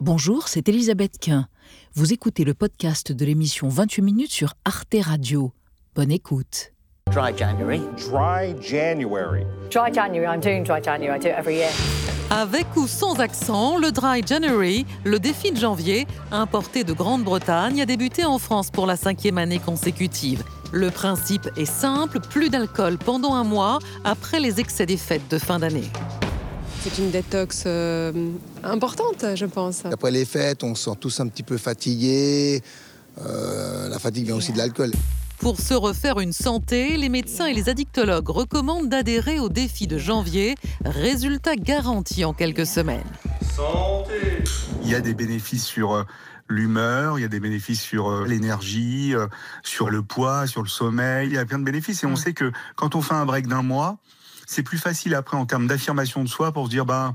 Bonjour, 0.00 0.46
c'est 0.46 0.68
Elisabeth 0.68 1.18
Quint. 1.18 1.48
Vous 1.94 2.12
écoutez 2.12 2.44
le 2.44 2.54
podcast 2.54 3.10
de 3.10 3.24
l'émission 3.24 3.68
28 3.68 4.02
minutes 4.02 4.30
sur 4.30 4.54
Arte 4.64 4.94
Radio. 5.00 5.52
Bonne 5.96 6.12
écoute. 6.12 6.72
Dry 7.10 7.36
January. 7.36 7.80
Dry 7.96 8.54
January. 8.62 9.42
Dry 9.72 9.92
January, 9.92 10.32
I'm 10.32 10.40
doing 10.40 10.62
Dry 10.62 10.80
January, 10.80 11.16
I 11.16 11.18
do 11.18 11.28
it 11.28 11.34
every 11.36 11.56
year. 11.56 11.70
Avec 12.30 12.76
ou 12.76 12.86
sans 12.86 13.18
accent, 13.18 13.76
le 13.76 13.90
Dry 13.90 14.22
January, 14.24 14.86
le 15.02 15.18
défi 15.18 15.50
de 15.50 15.56
janvier, 15.56 16.06
importé 16.30 16.84
de 16.84 16.92
Grande-Bretagne, 16.92 17.80
a 17.80 17.86
débuté 17.86 18.24
en 18.24 18.38
France 18.38 18.70
pour 18.70 18.86
la 18.86 18.96
cinquième 18.96 19.38
année 19.38 19.58
consécutive. 19.58 20.44
Le 20.70 20.92
principe 20.92 21.48
est 21.56 21.64
simple, 21.64 22.20
plus 22.20 22.50
d'alcool 22.50 22.98
pendant 22.98 23.34
un 23.34 23.44
mois 23.44 23.80
après 24.04 24.38
les 24.38 24.60
excès 24.60 24.86
des 24.86 24.96
fêtes 24.96 25.28
de 25.28 25.38
fin 25.38 25.58
d'année. 25.58 25.90
C'est 26.82 26.98
une 26.98 27.10
détox 27.10 27.64
euh, 27.66 28.12
importante, 28.62 29.24
je 29.34 29.46
pense. 29.46 29.84
Après 29.84 30.12
les 30.12 30.24
fêtes, 30.24 30.62
on 30.62 30.76
se 30.76 30.84
sent 30.84 30.96
tous 31.00 31.18
un 31.18 31.26
petit 31.26 31.42
peu 31.42 31.56
fatigués. 31.56 32.62
Euh, 33.20 33.88
la 33.88 33.98
fatigue 33.98 34.26
vient 34.26 34.36
aussi 34.36 34.52
de 34.52 34.58
l'alcool. 34.58 34.92
Pour 35.40 35.60
se 35.60 35.74
refaire 35.74 36.20
une 36.20 36.32
santé, 36.32 36.96
les 36.96 37.08
médecins 37.08 37.46
et 37.46 37.54
les 37.54 37.68
addictologues 37.68 38.28
recommandent 38.28 38.88
d'adhérer 38.88 39.40
au 39.40 39.48
défi 39.48 39.88
de 39.88 39.98
janvier, 39.98 40.54
résultat 40.84 41.56
garanti 41.56 42.24
en 42.24 42.32
quelques 42.32 42.66
semaines. 42.66 43.06
Santé 43.56 44.44
Il 44.84 44.90
y 44.90 44.94
a 44.94 45.00
des 45.00 45.14
bénéfices 45.14 45.66
sur 45.66 45.94
euh, 45.94 46.04
l'humeur, 46.48 47.18
il 47.18 47.22
y 47.22 47.24
a 47.24 47.28
des 47.28 47.40
bénéfices 47.40 47.82
sur 47.82 48.24
l'énergie, 48.24 49.14
sur 49.64 49.90
le 49.90 50.02
poids, 50.02 50.46
sur 50.46 50.62
le 50.62 50.68
sommeil, 50.68 51.28
il 51.28 51.34
y 51.34 51.38
a 51.38 51.44
plein 51.44 51.58
de 51.58 51.64
bénéfices. 51.64 52.04
Et 52.04 52.06
on 52.06 52.16
sait 52.16 52.34
que 52.34 52.52
quand 52.76 52.94
on 52.94 53.02
fait 53.02 53.14
un 53.14 53.26
break 53.26 53.48
d'un 53.48 53.62
mois, 53.62 53.98
c'est 54.48 54.62
plus 54.62 54.78
facile 54.78 55.14
après 55.14 55.36
en 55.36 55.44
termes 55.44 55.66
d'affirmation 55.66 56.24
de 56.24 56.28
soi 56.28 56.52
pour 56.52 56.64
se 56.64 56.70
dire, 56.70 56.86
ben, 56.86 57.14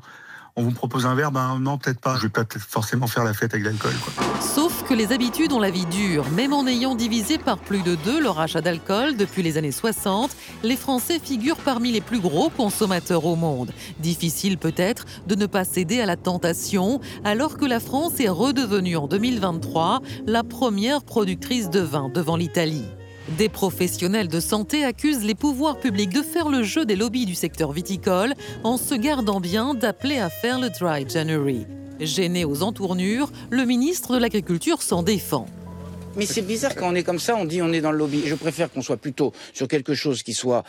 on 0.56 0.62
vous 0.62 0.72
propose 0.72 1.08
un 1.08 1.16
verre, 1.16 1.32
ben 1.32 1.58
non, 1.60 1.80
peut-être 1.80 2.00
pas. 2.00 2.16
Je 2.18 2.24
vais 2.24 2.30
pas 2.30 2.46
forcément 2.60 3.08
faire 3.08 3.24
la 3.24 3.34
fête 3.34 3.56
avec 3.56 3.66
l'alcool. 3.66 3.94
Sauf 4.40 4.84
que 4.84 4.94
les 4.94 5.12
habitudes 5.12 5.52
ont 5.52 5.60
la 5.60 5.72
vie 5.72 5.88
dure. 5.88 6.30
Même 6.30 6.54
en 6.54 6.68
ayant 6.68 6.94
divisé 6.94 7.40
par 7.40 7.58
plus 7.58 7.82
de 7.82 7.96
deux 7.96 8.22
leur 8.22 8.40
achat 8.40 8.62
d'alcool 8.62 9.18
depuis 9.18 9.42
les 9.42 9.58
années 9.58 9.72
60, 9.72 10.30
les 10.62 10.76
Français 10.76 11.18
figurent 11.18 11.58
parmi 11.58 11.92
les 11.92 12.02
plus 12.02 12.20
gros 12.20 12.52
consommateurs 12.52 13.26
au 13.26 13.36
monde. 13.36 13.74
Difficile 13.98 14.60
peut-être 14.60 15.06
de 15.26 15.34
ne 15.34 15.48
pas 15.48 15.66
céder 15.66 16.02
à 16.02 16.06
la 16.06 16.18
tentation, 16.18 17.02
alors 17.24 17.58
que 17.58 17.66
la 17.66 17.80
France 17.80 18.20
est 18.20 18.30
redevenue 18.30 18.96
en 18.96 19.08
2023 19.08 20.02
la 20.28 20.44
première 20.44 21.04
productrice 21.04 21.72
de 21.72 21.80
vin 21.80 22.10
devant 22.10 22.36
l'Italie. 22.38 22.86
Des 23.30 23.48
professionnels 23.48 24.28
de 24.28 24.40
santé 24.42 24.84
accusent 24.84 25.24
les 25.24 25.34
pouvoirs 25.34 25.80
publics 25.80 26.12
de 26.12 26.22
faire 26.22 26.50
le 26.50 26.62
jeu 26.62 26.86
des 26.86 26.98
lobbies 26.98 27.26
du 27.26 27.36
secteur 27.36 27.72
viticole 27.72 28.34
en 28.66 28.76
se 28.76 28.96
gardant 28.96 29.40
bien 29.40 29.74
d'appeler 29.74 30.20
à 30.20 30.30
faire 30.30 30.60
le 30.60 30.70
Dry 30.70 31.10
January. 31.10 31.66
Gêné 32.02 32.44
aux 32.44 32.64
entournures, 32.64 33.32
le 33.50 33.64
ministre 33.64 34.16
de 34.16 34.20
l'Agriculture 34.20 34.82
s'en 34.82 35.04
défend. 35.04 35.48
Mais 36.18 36.26
c'est 36.26 36.42
bizarre 36.42 36.76
quand 36.76 36.92
on 36.92 36.96
est 36.96 37.04
comme 37.04 37.18
ça, 37.18 37.38
on 37.38 37.46
dit 37.46 37.62
on 37.62 37.72
est 37.72 37.80
dans 37.80 37.94
le 37.94 37.98
lobby. 37.98 38.24
Je 38.26 38.36
préfère 38.36 38.70
qu'on 38.70 38.82
soit 38.82 38.98
plutôt 38.98 39.32
sur 39.54 39.70
quelque 39.70 39.94
chose 39.94 40.22
qui 40.22 40.34
soit 40.34 40.64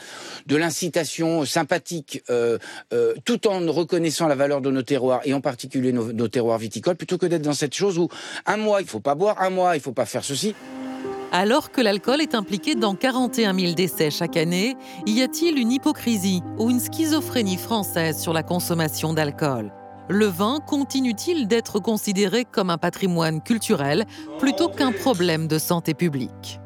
de 0.47 0.55
l'incitation 0.57 1.45
sympathique, 1.45 2.23
euh, 2.31 2.59
euh, 2.93 3.15
tout 3.25 3.49
en 3.49 3.61
reconnaissant 3.71 4.29
la 4.29 4.37
valeur 4.37 4.61
de 4.61 4.71
nos 4.71 4.83
terroirs 4.83 5.21
et 5.25 5.35
en 5.35 5.41
particulier 5.41 5.93
nos, 5.93 6.13
nos 6.13 6.29
terroirs 6.29 6.59
viticoles, 6.59 6.97
plutôt 6.97 7.19
que 7.19 7.27
d'être 7.27 7.43
dans 7.43 7.53
cette 7.53 7.75
chose 7.75 7.99
où 7.99 8.09
un 8.47 8.57
mois 8.57 8.81
il 8.81 8.87
faut 8.87 9.01
pas 9.01 9.17
boire, 9.17 9.43
un 9.43 9.51
mois 9.51 9.77
il 9.77 9.83
faut 9.83 9.93
pas 9.93 10.07
faire 10.07 10.25
ceci. 10.25 10.55
Alors 11.37 11.73
que 11.73 11.81
l'alcool 11.81 12.21
est 12.21 12.37
impliqué 12.37 12.77
dans 12.77 12.95
41 12.95 13.59
000 13.59 13.73
décès 13.73 14.09
chaque 14.13 14.37
année, 14.37 14.77
y 15.05 15.21
a-t-il 15.21 15.59
une 15.59 15.73
hypocrisie 15.73 16.43
ou 16.61 16.71
une 16.71 16.79
schizophrénie 16.79 17.57
française 17.57 18.21
sur 18.21 18.33
la 18.33 18.45
consommation 18.45 19.13
d'alcool? 19.13 19.73
Le 20.09 20.27
vin 20.27 20.61
continue-t-il 20.65 21.49
d'être 21.49 21.81
considéré 21.81 22.45
comme 22.45 22.71
un 22.71 22.79
patrimoine 22.79 23.43
culturel 23.43 24.05
plutôt 24.39 24.69
qu'un 24.69 24.93
problème 24.93 25.49
de 25.49 25.59
santé 25.59 25.93
publique? 25.93 26.61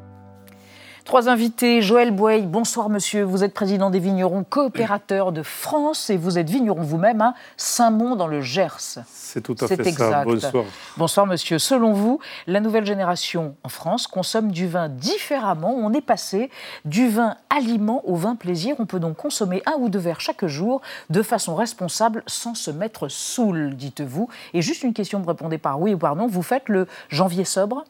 Trois 1.09 1.31
invités. 1.31 1.81
Joël 1.81 2.11
Boeil, 2.11 2.42
bonsoir 2.42 2.91
monsieur. 2.91 3.23
Vous 3.23 3.43
êtes 3.43 3.55
président 3.55 3.88
des 3.88 3.99
vignerons 3.99 4.44
coopérateurs 4.44 5.33
de 5.33 5.43
France 5.43 6.10
et 6.10 6.19
vous 6.19 6.37
êtes 6.38 6.50
vigneron 6.50 6.83
vous-même 6.83 7.22
à 7.22 7.33
Saint-Mont 7.56 8.15
dans 8.15 8.27
le 8.27 8.43
Gers. 8.43 8.99
C'est 9.06 9.41
tout 9.41 9.56
à 9.59 9.69
fait 9.69 9.87
exact. 9.87 9.97
ça. 9.97 10.25
Bonsoir. 10.25 10.65
Bonsoir 10.99 11.27
monsieur. 11.27 11.59
Selon 11.59 11.94
vous, 11.94 12.21
la 12.47 12.60
nouvelle 12.60 12.84
génération 12.84 13.56
en 13.65 13.71
France 13.71 14.06
consomme 14.06 14.53
du 14.53 14.69
vin 14.69 14.91
différemment. 14.91 15.75
On 15.75 15.94
est 15.94 16.03
passé 16.03 16.50
du 16.84 17.09
vin 17.09 17.37
aliment 17.49 18.06
au 18.06 18.15
vin 18.15 18.37
plaisir. 18.37 18.77
On 18.78 18.84
peut 18.84 19.00
donc 19.00 19.16
consommer 19.16 19.62
un 19.65 19.77
ou 19.78 19.88
deux 19.88 19.99
verres 19.99 20.21
chaque 20.21 20.44
jour 20.44 20.83
de 21.09 21.22
façon 21.22 21.54
responsable 21.54 22.22
sans 22.27 22.54
se 22.54 22.71
mettre 22.71 23.09
saoul, 23.09 23.77
dites-vous. 23.77 24.28
Et 24.53 24.60
juste 24.60 24.83
une 24.83 24.93
question, 24.93 25.21
vous 25.21 25.28
répondez 25.28 25.56
par 25.56 25.81
oui 25.81 25.94
ou 25.94 25.99
par 25.99 26.16
non. 26.16 26.27
Vous 26.27 26.43
faites 26.43 26.69
le 26.69 26.87
janvier 27.09 27.47
sobre? 27.47 27.87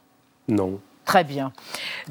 Non. 0.46 0.78
Très 1.08 1.24
bien. 1.24 1.52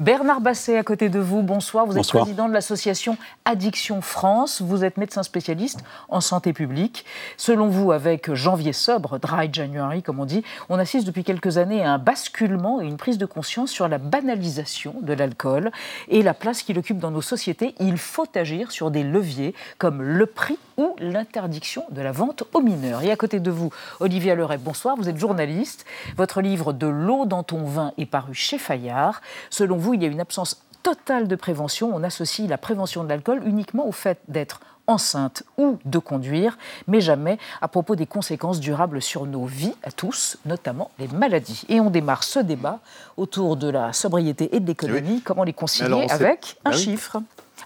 Bernard 0.00 0.40
Basset, 0.40 0.76
à 0.76 0.82
côté 0.82 1.08
de 1.08 1.20
vous, 1.20 1.42
bonsoir. 1.42 1.86
Vous 1.86 1.96
êtes 1.96 2.08
président 2.08 2.48
de 2.48 2.52
l'association 2.52 3.16
Addiction 3.44 4.00
France. 4.00 4.60
Vous 4.60 4.82
êtes 4.82 4.96
médecin 4.96 5.22
spécialiste 5.22 5.84
en 6.08 6.20
santé 6.20 6.52
publique. 6.52 7.04
Selon 7.36 7.68
vous, 7.68 7.92
avec 7.92 8.34
janvier 8.34 8.72
sobre, 8.72 9.20
dry 9.20 9.50
January, 9.52 10.02
comme 10.02 10.18
on 10.18 10.24
dit, 10.24 10.42
on 10.68 10.80
assiste 10.80 11.06
depuis 11.06 11.22
quelques 11.22 11.58
années 11.58 11.84
à 11.84 11.92
un 11.92 11.98
basculement 11.98 12.80
et 12.80 12.86
une 12.86 12.96
prise 12.96 13.18
de 13.18 13.26
conscience 13.26 13.70
sur 13.70 13.86
la 13.86 13.98
banalisation 13.98 14.96
de 15.00 15.12
l'alcool 15.12 15.70
et 16.08 16.24
la 16.24 16.34
place 16.34 16.64
qu'il 16.64 16.76
occupe 16.76 16.98
dans 16.98 17.12
nos 17.12 17.22
sociétés. 17.22 17.76
Il 17.78 17.98
faut 17.98 18.26
agir 18.34 18.72
sur 18.72 18.90
des 18.90 19.04
leviers 19.04 19.54
comme 19.78 20.02
le 20.02 20.26
prix 20.26 20.58
ou 20.78 20.96
l'interdiction 20.98 21.84
de 21.90 22.00
la 22.00 22.12
vente 22.12 22.44
aux 22.54 22.62
mineurs. 22.62 23.02
Et 23.02 23.10
à 23.10 23.16
côté 23.16 23.40
de 23.40 23.50
vous, 23.50 23.70
Olivia 24.00 24.34
Leray, 24.34 24.56
bonsoir. 24.56 24.96
Vous 24.96 25.10
êtes 25.10 25.18
journaliste. 25.18 25.84
Votre 26.16 26.40
livre 26.40 26.72
De 26.72 26.86
l'eau 26.86 27.26
dans 27.26 27.42
ton 27.42 27.64
vin 27.64 27.92
est 27.98 28.06
paru 28.06 28.32
chez 28.32 28.56
Fayard. 28.56 29.20
Selon 29.50 29.76
vous, 29.76 29.94
il 29.94 30.02
y 30.02 30.06
a 30.06 30.08
une 30.08 30.20
absence 30.20 30.62
totale 30.82 31.28
de 31.28 31.36
prévention. 31.36 31.90
On 31.92 32.02
associe 32.02 32.48
la 32.48 32.56
prévention 32.56 33.04
de 33.04 33.08
l'alcool 33.08 33.42
uniquement 33.44 33.86
au 33.86 33.92
fait 33.92 34.20
d'être 34.28 34.60
enceinte 34.86 35.42
ou 35.58 35.78
de 35.84 35.98
conduire, 35.98 36.56
mais 36.86 37.00
jamais 37.00 37.38
à 37.60 37.68
propos 37.68 37.94
des 37.94 38.06
conséquences 38.06 38.58
durables 38.58 39.02
sur 39.02 39.26
nos 39.26 39.44
vies 39.44 39.74
à 39.82 39.92
tous, 39.92 40.38
notamment 40.46 40.90
les 40.98 41.08
maladies. 41.08 41.64
Et 41.68 41.78
on 41.78 41.90
démarre 41.90 42.24
ce 42.24 42.38
débat 42.38 42.80
autour 43.18 43.56
de 43.56 43.68
la 43.68 43.92
sobriété 43.92 44.56
et 44.56 44.60
de 44.60 44.66
l'économie, 44.66 45.20
comment 45.20 45.44
les 45.44 45.52
concilier 45.52 46.06
avec 46.08 46.56
un 46.64 46.70
Ah 46.70 46.74
oui. 46.74 46.98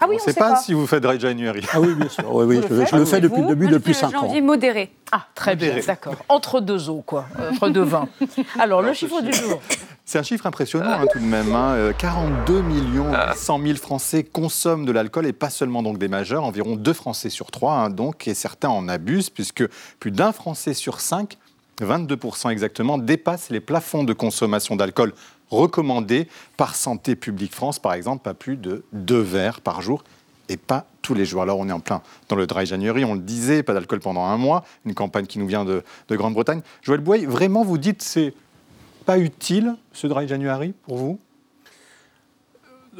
Ah 0.03 0.07
oui, 0.09 0.17
on 0.21 0.27
ne 0.27 0.33
sait 0.33 0.39
pas, 0.39 0.57
si 0.57 0.73
vous 0.75 0.87
faites 0.87 1.03
Dry 1.03 1.19
January. 1.21 1.63
Ah 1.73 1.81
oui, 1.81 1.95
bien 1.95 2.09
sûr. 2.09 2.35
Oui, 2.35 2.45
oui, 2.45 2.61
je, 2.69 2.85
je 2.87 2.97
le 2.97 3.05
fais 3.05 3.21
depuis 3.21 3.41
le 3.43 3.49
début, 3.49 3.69
depuis 3.69 3.95
5 3.95 4.09
ans. 4.09 4.23
Janvier 4.23 4.41
modéré. 4.41 4.93
Ah, 5.13 5.27
très 5.35 5.55
bien, 5.57 5.69
Modéré. 5.69 5.87
d'accord. 5.87 6.17
Entre 6.29 6.61
deux 6.61 6.91
eaux, 6.91 7.03
quoi. 7.07 7.27
Entre 7.53 7.69
deux 7.69 7.83
vins. 7.83 8.09
Alors, 8.59 8.83
le 8.83 8.93
chiffre 8.93 9.21
du 9.23 9.33
jour. 9.33 9.61
C'est 10.05 10.19
un 10.19 10.23
chiffre 10.25 10.47
impressionnant 10.47 10.91
hein, 10.91 11.05
tout 11.12 11.21
de 11.21 11.25
même. 11.25 11.55
hein. 11.55 11.75
Euh, 11.75 11.93
42 11.97 12.61
millions 12.62 13.12
100 13.35 13.61
000 13.62 13.77
Français 13.77 14.25
consomment 14.25 14.85
de 14.85 14.91
l'alcool 14.93 15.27
et 15.27 15.33
pas 15.33 15.49
seulement 15.49 15.83
donc 15.83 15.99
des 15.99 16.09
majeurs. 16.09 16.43
Environ 16.45 16.75
2 16.77 16.93
Français 16.93 17.31
sur 17.31 17.51
3 17.53 17.89
donc, 17.91 18.27
et 18.27 18.35
certains 18.35 18.69
en 18.69 18.89
abusent 18.89 19.31
puisque 19.31 19.65
plus 20.01 20.11
d'un 20.11 20.33
Français 20.33 20.75
sur 20.75 21.01
5, 21.01 21.39
22% 21.81 22.51
exactement, 22.51 22.99
dépasse 22.99 23.49
les 23.51 23.61
plafonds 23.61 24.05
de 24.05 24.12
consommation 24.12 24.77
d'alcool 24.77 25.12
recommandés 25.53 26.27
par 26.57 26.75
Santé 26.75 27.15
publique 27.15 27.55
France, 27.55 27.79
par 27.79 27.95
exemple, 27.95 28.23
pas 28.23 28.35
plus 28.35 28.57
de 28.57 28.85
2 28.93 29.21
verres 29.21 29.61
par 29.61 29.83
jour 29.83 30.03
et 30.49 30.57
pas 30.57 30.87
tous 31.03 31.15
les 31.15 31.25
jours. 31.25 31.43
Alors 31.43 31.59
on 31.59 31.69
est 31.69 31.73
en 31.73 31.81
plein 31.81 32.03
dans 32.29 32.37
le 32.37 32.47
dry 32.47 32.67
January, 32.67 33.05
on 33.05 33.15
le 33.15 33.21
disait, 33.21 33.62
pas 33.62 33.75
d'alcool 33.75 34.01
pendant 34.01 34.25
un 34.25 34.37
mois, 34.37 34.65
une 34.85 34.95
campagne 34.95 35.27
qui 35.27 35.39
nous 35.39 35.47
vient 35.47 35.65
de, 35.65 35.83
de 36.09 36.17
Grande-Bretagne. 36.17 36.62
Joël 36.83 37.01
Boy, 37.01 37.27
vraiment 37.27 37.65
vous 37.65 37.79
dites 37.79 38.03
c'est 38.03 38.35
pas 39.05 39.19
utile 39.19 39.77
ce 39.93 40.07
dry 40.07 40.27
January 40.27 40.75
pour 40.85 40.97
vous? 40.97 41.19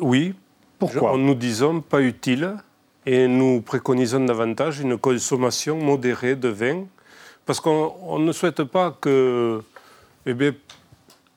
Oui. 0.01 0.35
Pourquoi? 0.79 1.13
En 1.13 1.19
nous 1.19 1.35
disant 1.35 1.81
pas 1.81 2.01
utile. 2.01 2.57
Et 3.05 3.27
nous 3.27 3.61
préconisons 3.61 4.25
davantage 4.25 4.79
une 4.79 4.97
consommation 4.97 5.77
modérée 5.77 6.37
de 6.37 6.49
vin. 6.49 6.85
Parce 7.45 7.61
qu'on 7.61 7.95
on 8.03 8.21
ne 8.21 8.31
souhaite 8.31 8.63
pas 8.63 8.97
que, 9.01 9.61
eh 10.25 10.35
bien, 10.35 10.53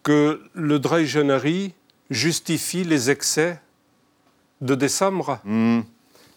que 0.06 0.40
le 0.54 0.78
dry 0.80 1.06
January 1.08 1.74
justifie 2.12 2.84
les 2.84 3.10
excès 3.10 3.60
de 4.62 4.76
décembre 4.76 5.40
Hmm. 5.44 5.82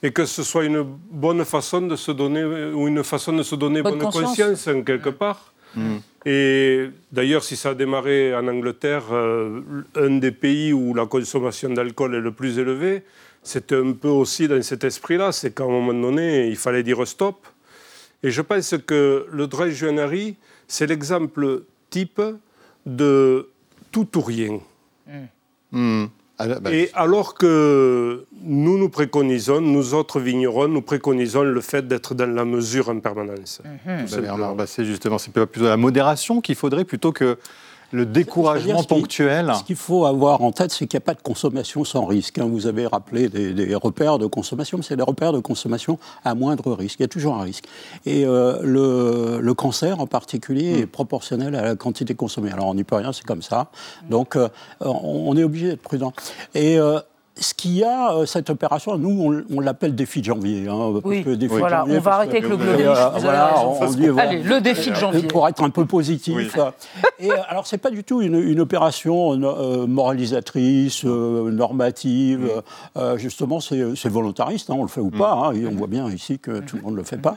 et 0.02 0.10
que 0.10 0.24
ce 0.24 0.42
soit 0.42 0.64
une 0.64 0.82
bonne 1.24 1.44
façon 1.44 1.82
de 1.82 1.94
se 1.94 2.10
donner 2.10 2.42
ou 2.72 2.88
une 2.88 3.04
façon 3.04 3.32
de 3.34 3.42
se 3.42 3.54
donner 3.54 3.82
Bonne 3.82 3.98
bonne, 3.98 4.02
conscience. 4.10 4.36
conscience 4.36 4.68
en 4.74 4.82
quelque 4.82 5.10
part. 5.10 5.52
Hmm. 5.76 5.98
Et 6.24 6.88
d'ailleurs, 7.12 7.44
si 7.44 7.56
ça 7.56 7.70
a 7.70 7.74
démarré 7.74 8.34
en 8.34 8.48
Angleterre, 8.48 9.04
euh, 9.12 9.60
un 9.96 10.14
des 10.18 10.32
pays 10.32 10.72
où 10.72 10.94
la 10.94 11.06
consommation 11.06 11.68
d'alcool 11.70 12.14
est 12.14 12.20
le 12.20 12.32
plus 12.32 12.58
élevée, 12.58 13.02
c'était 13.42 13.76
un 13.76 13.92
peu 13.92 14.08
aussi 14.08 14.48
dans 14.48 14.62
cet 14.62 14.82
esprit-là. 14.84 15.30
C'est 15.32 15.54
qu'à 15.54 15.64
un 15.64 15.68
moment 15.78 15.94
donné, 15.94 16.48
il 16.48 16.56
fallait 16.56 16.82
dire 16.82 17.06
stop. 17.06 17.46
Et 18.22 18.30
je 18.30 18.40
pense 18.42 18.74
que 18.86 19.26
le 19.30 19.46
dry 19.46 19.70
January, 19.72 20.36
c'est 20.66 20.86
l'exemple 20.86 21.64
type 21.90 22.20
de 22.86 23.48
tout 23.90 24.18
ou 24.18 24.20
rien. 24.20 24.60
Hmm. 25.72 26.06
Ah, 26.40 26.46
bah, 26.60 26.72
et 26.72 26.88
alors 26.94 27.34
que 27.34 28.24
nous 28.44 28.78
nous 28.78 28.88
préconisons, 28.88 29.60
nous 29.60 29.94
autres 29.94 30.20
vignerons, 30.20 30.68
nous 30.68 30.82
préconisons 30.82 31.42
le 31.42 31.60
fait 31.60 31.88
d'être 31.88 32.14
dans 32.14 32.32
la 32.32 32.44
mesure 32.44 32.90
en 32.90 33.00
permanence. 33.00 33.60
Mmh. 33.64 34.54
Bah, 34.56 34.66
c'est 34.66 34.84
justement, 34.84 35.18
c'est 35.18 35.32
plutôt 35.32 35.64
la 35.66 35.76
modération 35.76 36.40
qu'il 36.40 36.54
faudrait 36.54 36.84
plutôt 36.84 37.10
que 37.10 37.38
le 37.90 38.06
découragement 38.06 38.82
ponctuel. 38.82 39.52
Ce 39.58 39.64
qu'il 39.64 39.76
faut 39.76 40.04
avoir 40.04 40.42
en 40.42 40.52
tête, 40.52 40.70
c'est 40.70 40.86
qu'il 40.86 40.98
n'y 40.98 41.02
a 41.02 41.06
pas 41.06 41.14
de 41.14 41.22
consommation 41.22 41.84
sans 41.84 42.04
risque. 42.04 42.38
Hein. 42.38 42.48
Vous 42.50 42.66
avez 42.66 42.86
rappelé 42.86 43.28
des, 43.28 43.74
repères 43.74 44.18
de 44.18 44.26
consommation, 44.26 44.78
mais 44.78 44.84
c'est 44.84 44.96
des 44.96 45.02
repères 45.02 45.32
de 45.32 45.40
consommation 45.40 45.98
à 46.24 46.34
moindre 46.34 46.72
risque. 46.72 47.00
Il 47.00 47.02
y 47.02 47.04
a 47.04 47.08
toujours 47.08 47.36
un 47.36 47.42
risque. 47.42 47.64
Et 48.04 48.24
euh, 48.26 48.60
le, 48.62 49.54
cancer, 49.54 50.00
en 50.00 50.06
particulier, 50.06 50.80
est 50.80 50.84
hmm. 50.84 50.88
proportionnel 50.88 51.54
à 51.54 51.62
la 51.62 51.76
quantité 51.76 52.14
consommée. 52.14 52.50
Alors, 52.50 52.66
on 52.66 52.74
n'y 52.74 52.84
peut 52.84 52.96
rien, 52.96 53.12
c'est 53.12 53.24
comme 53.24 53.42
ça. 53.42 53.68
Donc, 54.08 54.36
euh, 54.36 54.48
on, 54.80 55.36
est 55.36 55.44
obligé 55.44 55.68
d'être 55.68 55.82
prudent. 55.82 56.12
Et 56.54 56.78
euh, 56.78 57.00
ce 57.40 57.54
qu'il 57.54 57.74
y 57.74 57.84
a, 57.84 58.12
euh, 58.12 58.26
cette 58.26 58.50
opération, 58.50 58.96
nous, 58.98 59.44
on, 59.50 59.60
l'appelle 59.60 59.94
défi 59.94 60.20
de 60.20 60.26
janvier. 60.26 60.68
Hein, 60.68 61.00
oui, 61.04 61.24
voilà, 61.48 61.84
on 61.88 61.98
va 62.00 62.14
arrêter 62.14 62.38
avec 62.38 62.48
le 62.48 62.56
globalisme. 62.56 62.88
Euh, 62.88 64.16
Allez, 64.18 64.42
le 64.42 64.60
défi 64.60 64.90
de 64.90 64.96
janvier. 64.96 65.22
Pour 65.22 65.48
être 65.48 65.62
un 65.62 65.70
peu 65.70 65.84
positif. 65.84 66.56
Et 67.18 67.30
euh, 67.30 67.36
alors, 67.48 67.66
ce 67.66 67.74
n'est 67.74 67.80
pas 67.80 67.90
du 67.90 68.04
tout 68.04 68.20
une, 68.22 68.60
opération 68.60 69.36
moralisatrice, 69.86 71.04
normative. 71.04 72.50
justement, 73.16 73.60
c'est 73.60 74.08
volontariste, 74.08 74.70
hein, 74.70 74.76
on 74.78 74.82
le 74.82 74.88
fait 74.88 75.00
ou 75.00 75.10
pas. 75.10 75.32
Hein, 75.32 75.52
et 75.52 75.66
on 75.66 75.74
voit 75.74 75.86
bien 75.86 76.08
ici 76.10 76.38
que 76.38 76.60
tout 76.60 76.76
le 76.76 76.82
monde 76.82 76.92
ne 76.92 76.98
le 76.98 77.04
fait 77.04 77.18
pas 77.18 77.36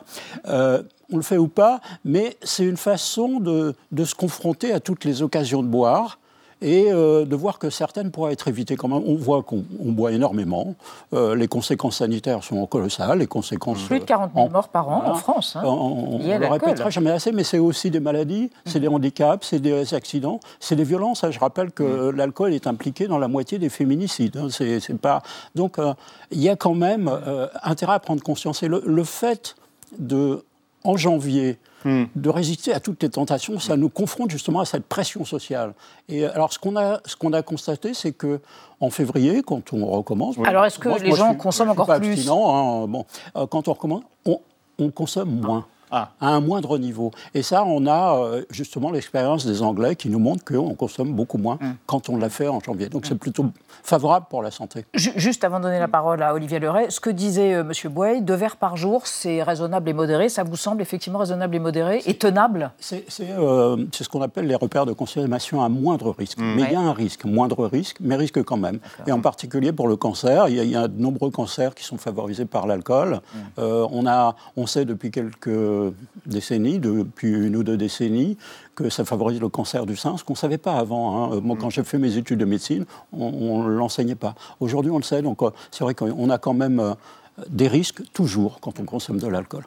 on 1.13 1.17
le 1.17 1.23
fait 1.23 1.37
ou 1.37 1.49
pas, 1.49 1.81
mais 2.05 2.37
c'est 2.41 2.63
une 2.63 2.77
façon 2.77 3.41
de, 3.41 3.75
de, 3.91 4.05
se 4.05 4.15
confronter 4.15 4.71
à 4.71 4.79
toutes 4.79 5.03
les 5.03 5.21
occasions 5.21 5.61
de 5.61 5.67
boire 5.67 6.19
et 6.61 6.91
euh, 6.91 7.25
de 7.25 7.35
voir 7.35 7.59
que 7.59 7.69
certaines 7.69 8.11
pourraient 8.11 8.33
être 8.33 8.47
évitées 8.47 8.75
quand 8.75 8.87
même. 8.87 9.03
On 9.05 9.15
voit 9.15 9.43
qu'on 9.43 9.63
boit 9.79 10.11
énormément, 10.11 10.75
euh, 11.13 11.35
les 11.35 11.47
conséquences 11.47 11.97
sanitaires 11.97 12.43
sont 12.43 12.65
colossales, 12.67 13.19
les 13.19 13.27
conséquences... 13.27 13.83
Plus 13.83 13.99
de 13.99 14.05
40 14.05 14.31
000 14.35 14.49
morts 14.49 14.69
par 14.69 14.89
an 14.89 15.03
en 15.05 15.15
France. 15.15 15.55
Hein. 15.55 15.63
On 15.65 16.19
ne 16.19 16.37
le 16.37 16.47
répétera 16.47 16.89
jamais 16.89 17.11
assez, 17.11 17.31
mais 17.31 17.43
c'est 17.43 17.59
aussi 17.59 17.89
des 17.89 17.99
maladies, 17.99 18.51
c'est 18.65 18.79
des 18.79 18.87
handicaps, 18.87 19.47
c'est 19.47 19.59
des 19.59 19.93
accidents, 19.93 20.39
c'est 20.59 20.75
des 20.75 20.83
violences. 20.83 21.25
Je 21.29 21.39
rappelle 21.39 21.71
que 21.71 22.11
mm. 22.11 22.15
l'alcool 22.15 22.53
est 22.53 22.67
impliqué 22.67 23.07
dans 23.07 23.17
la 23.17 23.27
moitié 23.27 23.57
des 23.57 23.69
féminicides. 23.69 24.37
Hein. 24.37 24.47
Pas... 25.01 25.21
Donc 25.55 25.79
euh, 25.79 25.93
il 26.31 26.41
y 26.41 26.49
a 26.49 26.55
quand 26.55 26.75
même 26.75 27.11
intérêt 27.63 27.93
à 27.93 27.99
prendre 27.99 28.21
conscience. 28.21 28.63
Et 28.63 28.67
le 28.67 29.03
fait 29.03 29.55
de, 29.97 30.43
en 30.83 30.97
janvier, 30.97 31.57
Hmm. 31.83 32.03
de 32.15 32.29
résister 32.29 32.73
à 32.73 32.79
toutes 32.79 33.01
les 33.01 33.09
tentations, 33.09 33.57
ça 33.57 33.75
nous 33.75 33.89
confronte 33.89 34.29
justement 34.29 34.59
à 34.59 34.65
cette 34.65 34.85
pression 34.85 35.25
sociale. 35.25 35.73
Et 36.09 36.25
alors, 36.25 36.53
ce 36.53 36.59
qu'on 36.59 36.75
a, 36.77 36.99
ce 37.05 37.15
qu'on 37.15 37.33
a 37.33 37.41
constaté, 37.41 37.95
c'est 37.95 38.11
que 38.11 38.39
en 38.79 38.91
février, 38.91 39.41
quand 39.41 39.73
on 39.73 39.87
recommence. 39.87 40.35
Alors, 40.45 40.63
est-ce 40.65 40.77
que 40.77 40.89
les 41.01 41.15
gens 41.15 41.33
consomment 41.33 41.71
encore 41.71 41.95
plus 41.97 42.29
hein, 42.29 42.85
bon, 42.87 43.05
euh, 43.35 43.47
quand 43.47 43.67
on 43.67 43.73
recommence, 43.73 44.03
on 44.25 44.91
consomme 44.91 45.41
moins. 45.41 45.65
Ah. 45.91 46.11
à 46.21 46.29
un 46.29 46.39
moindre 46.39 46.77
niveau. 46.77 47.11
Et 47.33 47.41
ça, 47.41 47.65
on 47.65 47.85
a 47.85 48.15
euh, 48.15 48.43
justement 48.49 48.91
l'expérience 48.91 49.45
des 49.45 49.61
Anglais 49.61 49.97
qui 49.97 50.09
nous 50.09 50.19
montrent 50.19 50.45
qu'on 50.45 50.73
consomme 50.73 51.13
beaucoup 51.13 51.37
moins 51.37 51.57
mm. 51.59 51.71
quand 51.85 52.07
on 52.07 52.17
l'a 52.17 52.29
fait 52.29 52.47
en 52.47 52.61
janvier. 52.61 52.87
Donc 52.87 53.05
c'est 53.05 53.17
plutôt 53.17 53.47
favorable 53.83 54.27
pour 54.29 54.41
la 54.41 54.51
santé. 54.51 54.85
Juste 54.93 55.43
avant 55.43 55.59
de 55.59 55.65
donner 55.65 55.79
la 55.79 55.89
parole 55.89 56.23
à 56.23 56.33
Olivier 56.33 56.59
Leray, 56.59 56.89
ce 56.89 57.01
que 57.01 57.09
disait 57.09 57.55
euh, 57.55 57.61
M. 57.61 57.91
Bouey, 57.91 58.21
deux 58.21 58.35
verres 58.35 58.55
par 58.55 58.77
jour, 58.77 59.05
c'est 59.05 59.43
raisonnable 59.43 59.89
et 59.89 59.93
modéré. 59.93 60.29
Ça 60.29 60.43
vous 60.43 60.55
semble 60.55 60.81
effectivement 60.81 61.19
raisonnable 61.19 61.55
et 61.55 61.59
modéré 61.59 62.01
et 62.05 62.13
tenable? 62.13 62.71
Euh, 62.91 63.77
C'est 63.91 64.03
ce 64.03 64.09
qu'on 64.09 64.21
appelle 64.21 64.47
les 64.47 64.55
repères 64.55 64.85
de 64.85 64.93
consommation 64.93 65.61
à 65.61 65.67
moindre 65.67 66.15
risque. 66.17 66.37
Mm. 66.37 66.55
Mais 66.55 66.63
il 66.63 66.71
y 66.71 66.75
a 66.75 66.79
un 66.79 66.93
risque, 66.93 67.25
moindre 67.25 67.65
risque, 67.67 67.97
mais 67.99 68.15
risque 68.15 68.41
quand 68.43 68.57
même. 68.57 68.79
Et 69.07 69.11
en 69.11 69.19
particulier 69.19 69.73
pour 69.73 69.89
le 69.89 69.97
cancer, 69.97 70.47
il 70.47 70.55
y, 70.55 70.75
a, 70.75 70.87
de 70.87 71.01
nombreux 71.01 71.31
cancers 71.31 71.75
qui 71.75 71.83
sont 71.83 71.97
favorisés 71.97 72.45
par 72.45 72.65
l'alcool. 72.65 73.19
Mm. 73.33 73.61
on, 73.61 74.07
a, 74.07 74.35
on 74.55 74.67
sait 74.67 74.85
depuis 74.85 75.11
quelques 75.11 75.49
décennies, 76.25 76.79
depuis 76.79 77.31
une 77.31 77.55
ou 77.55 77.63
deux 77.63 77.77
décennies, 77.77 78.37
que 78.75 78.89
ça 78.89 79.05
favorise 79.05 79.39
le 79.39 79.49
cancer 79.49 79.85
du 79.85 79.95
sein, 79.95 80.17
ce 80.17 80.23
qu'on 80.23 80.33
ne 80.33 80.37
savait 80.37 80.57
pas 80.57 80.77
avant. 80.77 81.33
Hein. 81.33 81.41
Moi, 81.41 81.57
quand 81.59 81.69
j'ai 81.69 81.83
fait 81.83 81.97
mes 81.97 82.17
études 82.17 82.39
de 82.39 82.45
médecine, 82.45 82.85
on 83.11 83.63
ne 83.63 83.69
l'enseignait 83.69 84.15
pas. 84.15 84.35
Aujourd'hui, 84.59 84.91
on 84.91 84.97
le 84.97 85.03
sait, 85.03 85.21
donc 85.21 85.41
euh, 85.41 85.51
c'est 85.71 85.83
vrai 85.83 85.95
qu'on 85.95 86.29
a 86.29 86.37
quand 86.37 86.53
même 86.53 86.79
euh, 86.79 86.93
des 87.49 87.67
risques 87.67 88.01
toujours 88.13 88.59
quand 88.59 88.79
on 88.79 88.85
consomme 88.85 89.19
de 89.19 89.27
l'alcool. 89.27 89.65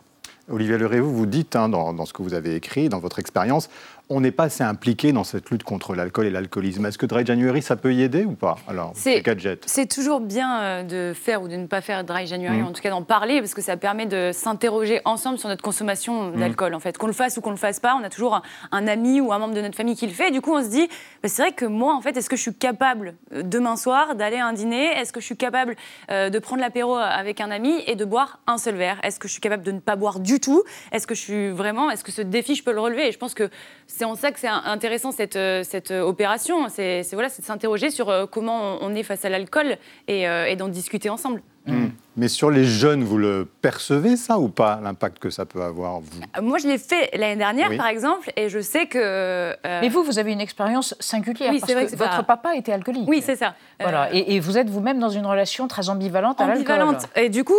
Olivier 0.50 0.76
Leréo, 0.76 1.06
vous 1.06 1.24
dites 1.24 1.56
hein, 1.56 1.70
dans, 1.70 2.04
ce 2.04 2.12
que 2.12 2.22
vous 2.22 2.34
avez 2.34 2.54
écrit, 2.54 2.90
dans 2.90 2.98
votre 2.98 3.18
expérience, 3.18 3.70
on 4.10 4.20
n'est 4.20 4.30
pas 4.30 4.44
assez 4.44 4.62
impliqué 4.62 5.12
dans 5.12 5.24
cette 5.24 5.50
lutte 5.50 5.62
contre 5.62 5.94
l'alcool 5.94 6.26
et 6.26 6.30
l'alcoolisme. 6.30 6.84
Est-ce 6.84 6.98
que 6.98 7.06
Dry 7.06 7.24
January, 7.24 7.62
ça 7.62 7.76
peut 7.76 7.94
y 7.94 8.02
aider 8.02 8.24
ou 8.24 8.32
pas 8.32 8.56
Alors, 8.68 8.92
c'est 8.94 9.86
toujours 9.86 10.20
bien 10.20 10.60
euh, 10.60 10.82
de 10.82 11.14
faire 11.14 11.42
ou 11.42 11.48
de 11.48 11.56
ne 11.56 11.66
pas 11.66 11.80
faire 11.80 12.04
Dry 12.04 12.26
January, 12.26 12.58
mmh. 12.58 12.66
en 12.66 12.72
tout 12.72 12.82
cas 12.82 12.90
d'en 12.90 13.02
parler, 13.02 13.40
parce 13.40 13.54
que 13.54 13.62
ça 13.62 13.76
permet 13.78 14.04
de 14.06 14.30
s'interroger 14.32 15.00
ensemble 15.06 15.38
sur 15.38 15.48
notre 15.48 15.62
consommation 15.62 16.30
mmh. 16.30 16.38
d'alcool. 16.38 16.74
En 16.74 16.80
fait, 16.80 16.98
qu'on 16.98 17.06
le 17.06 17.14
fasse 17.14 17.38
ou 17.38 17.40
qu'on 17.40 17.50
le 17.50 17.56
fasse 17.56 17.80
pas, 17.80 17.96
on 17.98 18.04
a 18.04 18.10
toujours 18.10 18.42
un, 18.72 18.86
ami 18.86 19.22
ou 19.22 19.32
un 19.32 19.38
membre 19.38 19.54
de 19.54 19.62
notre 19.62 19.76
famille 19.76 19.96
qui 19.96 20.06
le 20.06 20.12
fait. 20.12 20.28
Et 20.28 20.32
du 20.32 20.42
coup, 20.42 20.54
on 20.54 20.62
se 20.62 20.68
dit, 20.68 20.86
bah, 21.22 21.28
c'est 21.28 21.40
vrai 21.40 21.52
que 21.52 21.64
moi, 21.64 21.94
en 21.94 22.02
fait, 22.02 22.14
est-ce 22.16 22.28
que 22.28 22.36
je 22.36 22.42
suis 22.42 22.54
capable 22.54 23.14
euh, 23.32 23.42
demain 23.42 23.76
soir 23.76 24.16
d'aller 24.16 24.36
à 24.36 24.46
un 24.46 24.52
dîner? 24.52 24.84
Est-ce 24.98 25.14
que 25.14 25.20
je 25.20 25.26
suis 25.26 25.36
capable 25.36 25.76
euh, 26.10 26.28
de 26.28 26.38
prendre 26.38 26.60
l'apéro 26.60 26.96
avec 26.96 27.40
un 27.40 27.50
ami 27.50 27.82
et 27.86 27.94
de 27.94 28.04
boire 28.04 28.40
un 28.46 28.58
seul 28.58 28.74
verre? 28.74 28.98
Est-ce 29.02 29.18
que 29.18 29.28
je 29.28 29.32
suis 29.32 29.40
capable 29.40 29.62
de 29.62 29.72
ne 29.72 29.80
pas 29.80 29.96
boire 29.96 30.20
du 30.20 30.40
tout? 30.40 30.62
Est-ce 30.92 31.06
que 31.06 31.14
je 31.14 31.20
suis 31.20 31.48
vraiment, 31.50 31.90
est-ce 31.90 32.04
que 32.04 32.12
ce 32.12 32.20
défi, 32.20 32.54
je 32.54 32.62
peux 32.62 32.72
le 32.72 32.80
relever? 32.80 33.08
Et 33.08 33.12
je 33.12 33.18
pense 33.18 33.32
que 33.32 33.48
c'est 33.96 34.04
en 34.04 34.16
ça 34.16 34.32
que 34.32 34.40
c'est 34.40 34.48
intéressant 34.48 35.12
cette, 35.12 35.36
euh, 35.36 35.62
cette 35.62 35.92
euh, 35.92 36.02
opération. 36.02 36.68
C'est 36.68 37.06
voilà, 37.12 37.28
de 37.28 37.34
s'interroger 37.34 37.90
sur 37.90 38.08
euh, 38.08 38.26
comment 38.26 38.78
on 38.80 38.92
est 38.94 39.04
face 39.04 39.24
à 39.24 39.28
l'alcool 39.28 39.76
et, 40.08 40.22
et 40.22 40.56
d'en 40.56 40.68
discuter 40.68 41.08
ensemble. 41.08 41.42
Hmm. 41.66 41.88
Mais 42.16 42.28
sur 42.28 42.50
les 42.50 42.64
jeunes, 42.64 43.02
vous 43.02 43.18
le 43.18 43.48
percevez 43.60 44.16
ça 44.16 44.38
ou 44.38 44.48
pas, 44.48 44.78
l'impact 44.82 45.18
que 45.18 45.30
ça 45.30 45.46
peut 45.46 45.62
avoir 45.62 46.00
vous? 46.00 46.20
Moi, 46.42 46.58
je 46.58 46.68
l'ai 46.68 46.78
fait 46.78 47.10
l'année 47.16 47.36
dernière, 47.36 47.76
par 47.76 47.88
exemple, 47.88 48.30
et 48.36 48.48
je 48.48 48.60
sais 48.60 48.86
que... 48.86 49.56
Mais 49.64 49.88
vous, 49.88 50.04
vous 50.04 50.18
avez 50.18 50.32
une 50.32 50.40
expérience 50.40 50.94
singulière, 51.00 51.50
oui, 51.52 51.58
parce 51.58 51.72
vrai 51.72 51.86
que, 51.86 51.96
votre 51.96 52.24
papa 52.24 52.54
était 52.54 52.72
alcoolique. 52.72 53.08
Oui, 53.08 53.20
c'est 53.24 53.36
ça. 53.36 53.54
Voilà. 53.80 54.12
Et, 54.12 54.38
vous 54.38 54.58
êtes 54.58 54.70
vous-même 54.70 55.00
dans 55.00 55.08
une 55.08 55.26
relation 55.26 55.66
très 55.66 55.88
ambivalente 55.88 56.40
à 56.40 56.46
l'alcool. 56.46 56.82
Ambivalente. 56.82 57.08
Et 57.16 57.30
du 57.30 57.42
coup, 57.42 57.54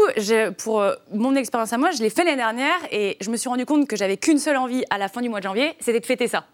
pour 0.57 0.85
mon 1.13 1.35
expérience 1.35 1.73
à 1.73 1.77
moi, 1.77 1.91
je 1.91 2.01
l'ai 2.01 2.09
fait 2.09 2.23
l'année 2.23 2.37
dernière, 2.37 2.77
et 2.91 3.17
je 3.19 3.29
me 3.29 3.37
suis 3.37 3.49
rendu 3.49 3.65
compte 3.65 3.87
que 3.87 3.95
j'avais 3.95 4.17
qu'une 4.17 4.39
seule 4.39 4.57
envie 4.57 4.83
à 4.89 4.97
la 4.97 5.09
fin 5.09 5.21
du 5.21 5.29
mois 5.29 5.39
de 5.39 5.45
janvier, 5.45 5.75
c'était 5.79 5.99
de 5.99 6.05
fêter 6.05 6.27
ça. 6.27 6.45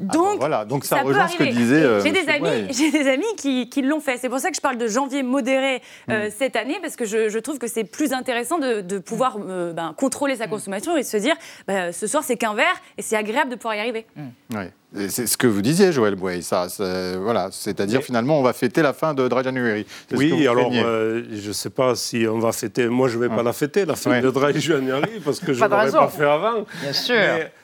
Ah 0.00 0.12
donc, 0.12 0.38
voilà, 0.38 0.64
donc 0.64 0.84
ça, 0.84 1.02
rejoint 1.02 1.28
ce 1.28 1.36
que 1.36 1.44
disait. 1.44 1.82
Euh, 1.82 2.00
j'ai 2.00 2.12
des 2.12 2.28
amis, 2.28 2.68
j'ai 2.70 2.90
des 2.90 3.08
amis 3.08 3.24
qui, 3.36 3.68
qui 3.68 3.82
l'ont 3.82 4.00
fait. 4.00 4.16
C'est 4.16 4.28
pour 4.28 4.38
ça 4.38 4.50
que 4.50 4.56
je 4.56 4.60
parle 4.60 4.78
de 4.78 4.86
janvier 4.86 5.22
modéré 5.22 5.82
euh, 6.10 6.28
hmm. 6.28 6.30
cette 6.36 6.56
année 6.56 6.78
parce 6.80 6.96
que 6.96 7.04
je, 7.04 7.28
je 7.28 7.38
trouve 7.38 7.58
que 7.58 7.66
c'est 7.66 7.84
plus 7.84 8.12
intéressant 8.12 8.58
de, 8.58 8.80
de 8.80 8.98
pouvoir 8.98 9.38
euh, 9.40 9.72
ben, 9.72 9.94
contrôler 9.96 10.36
sa 10.36 10.46
hmm. 10.46 10.50
consommation 10.50 10.96
et 10.96 11.02
se 11.02 11.16
dire 11.16 11.36
bah, 11.66 11.92
ce 11.92 12.06
soir 12.06 12.22
c'est 12.22 12.36
qu'un 12.36 12.54
verre 12.54 12.76
et 12.96 13.02
c'est 13.02 13.16
agréable 13.16 13.50
de 13.50 13.56
pouvoir 13.56 13.74
y 13.74 13.80
arriver. 13.80 14.06
Hmm. 14.16 14.58
C'est 14.94 15.26
ce 15.26 15.36
que 15.36 15.46
vous 15.46 15.60
disiez, 15.60 15.92
Joël 15.92 16.14
Bouey, 16.14 16.40
ça. 16.40 16.66
Voilà, 17.20 17.50
c'est-à-dire 17.52 18.02
finalement, 18.02 18.38
on 18.38 18.42
va 18.42 18.52
fêter 18.52 18.80
la 18.80 18.92
fin 18.92 19.12
de 19.12 19.28
Dry 19.28 19.44
January. 19.44 19.86
Oui, 20.12 20.46
alors 20.46 20.72
je 20.72 21.48
ne 21.48 21.52
sais 21.52 21.70
pas 21.70 21.94
si 21.94 22.26
on 22.26 22.38
va 22.38 22.52
fêter. 22.52 22.88
Moi, 22.88 23.08
je 23.08 23.16
ne 23.16 23.22
vais 23.22 23.28
pas 23.28 23.40
ah. 23.40 23.44
la 23.44 23.52
fêter, 23.52 23.84
la 23.84 23.96
fin 23.96 24.20
de 24.20 24.30
Dry 24.30 24.58
January, 24.58 25.20
parce 25.24 25.40
que 25.40 25.52
je 25.52 25.62
ne 25.62 25.68
l'aurais 25.68 25.90
pas 25.90 26.08
fait 26.08 26.24
avant. 26.24 26.64
Bien 26.82 26.92
sûr. 26.92 27.16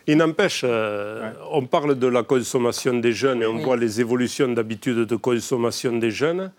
il 0.06 0.16
n'empêche, 0.16 0.64
on 1.50 1.64
parle 1.66 1.98
de 1.98 2.06
la 2.06 2.22
consommation 2.22 2.94
des 2.94 3.12
jeunes 3.12 3.42
et 3.42 3.46
on 3.46 3.58
voit 3.58 3.76
les 3.76 4.00
évolutions 4.00 4.48
d'habitude 4.48 5.06
de 5.06 5.16
consommation 5.16 5.96
des 5.96 6.10
jeunes. 6.10 6.50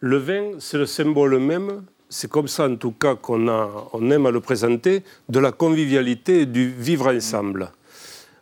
Le 0.00 0.16
vin, 0.16 0.50
c'est 0.58 0.78
le 0.78 0.86
symbole 0.86 1.38
même, 1.38 1.82
c'est 2.08 2.30
comme 2.30 2.48
ça 2.48 2.66
en 2.66 2.76
tout 2.76 2.92
cas 2.92 3.14
qu'on 3.16 3.48
on 3.92 4.10
aime 4.10 4.26
à 4.26 4.30
le 4.30 4.40
présenter, 4.40 5.02
de 5.28 5.38
la 5.38 5.52
convivialité 5.52 6.42
et 6.42 6.46
du 6.46 6.68
vivre 6.70 7.12
ensemble. 7.12 7.70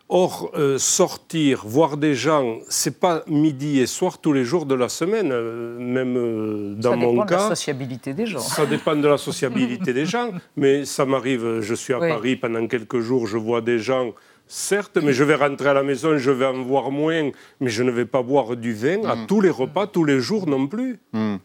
Or, 0.09 0.51
euh, 0.55 0.77
sortir, 0.77 1.63
voir 1.65 1.97
des 1.97 2.15
gens, 2.15 2.59
c'est 2.69 2.97
pas 2.97 3.23
midi 3.27 3.81
et 3.81 3.87
soir 3.87 4.19
tous 4.19 4.31
les 4.31 4.45
jours 4.45 4.65
de 4.65 4.73
la 4.73 4.87
semaine, 4.87 5.31
euh, 5.33 5.77
même 5.77 6.15
euh, 6.15 6.75
dans 6.75 6.95
mon 6.95 7.25
cas. 7.25 7.39
Ça 7.39 7.43
dépend 7.43 7.45
de 7.45 7.49
la 7.49 7.49
sociabilité 7.49 8.13
des 8.13 8.25
gens. 8.25 8.39
Ça 8.39 8.65
dépend 8.65 8.95
de 8.95 9.07
la 9.07 9.17
sociabilité 9.17 9.91
des 9.91 10.05
gens, 10.05 10.31
mais 10.55 10.85
ça 10.85 11.05
m'arrive, 11.05 11.59
je 11.59 11.73
suis 11.73 11.93
à 11.93 11.99
Paris 11.99 12.37
pendant 12.37 12.65
quelques 12.67 13.01
jours, 13.01 13.27
je 13.27 13.37
vois 13.37 13.59
des 13.59 13.79
gens 13.79 14.13
certes, 14.47 14.97
mais 15.03 15.11
je 15.11 15.25
vais 15.25 15.35
rentrer 15.35 15.69
à 15.69 15.73
la 15.73 15.83
maison, 15.83 16.17
je 16.17 16.31
vais 16.31 16.45
en 16.45 16.63
voir 16.63 16.89
moins, 16.89 17.31
mais 17.59 17.69
je 17.69 17.83
ne 17.83 17.91
vais 17.91 18.05
pas 18.05 18.23
boire 18.23 18.55
du 18.55 18.73
vin 18.73 19.03
à 19.03 19.15
mm. 19.15 19.27
tous 19.27 19.41
les 19.41 19.49
repas, 19.49 19.87
tous 19.87 20.05
les 20.05 20.21
jours 20.21 20.47
non 20.47 20.67
plus. 20.67 20.99
Mm. 21.11 21.35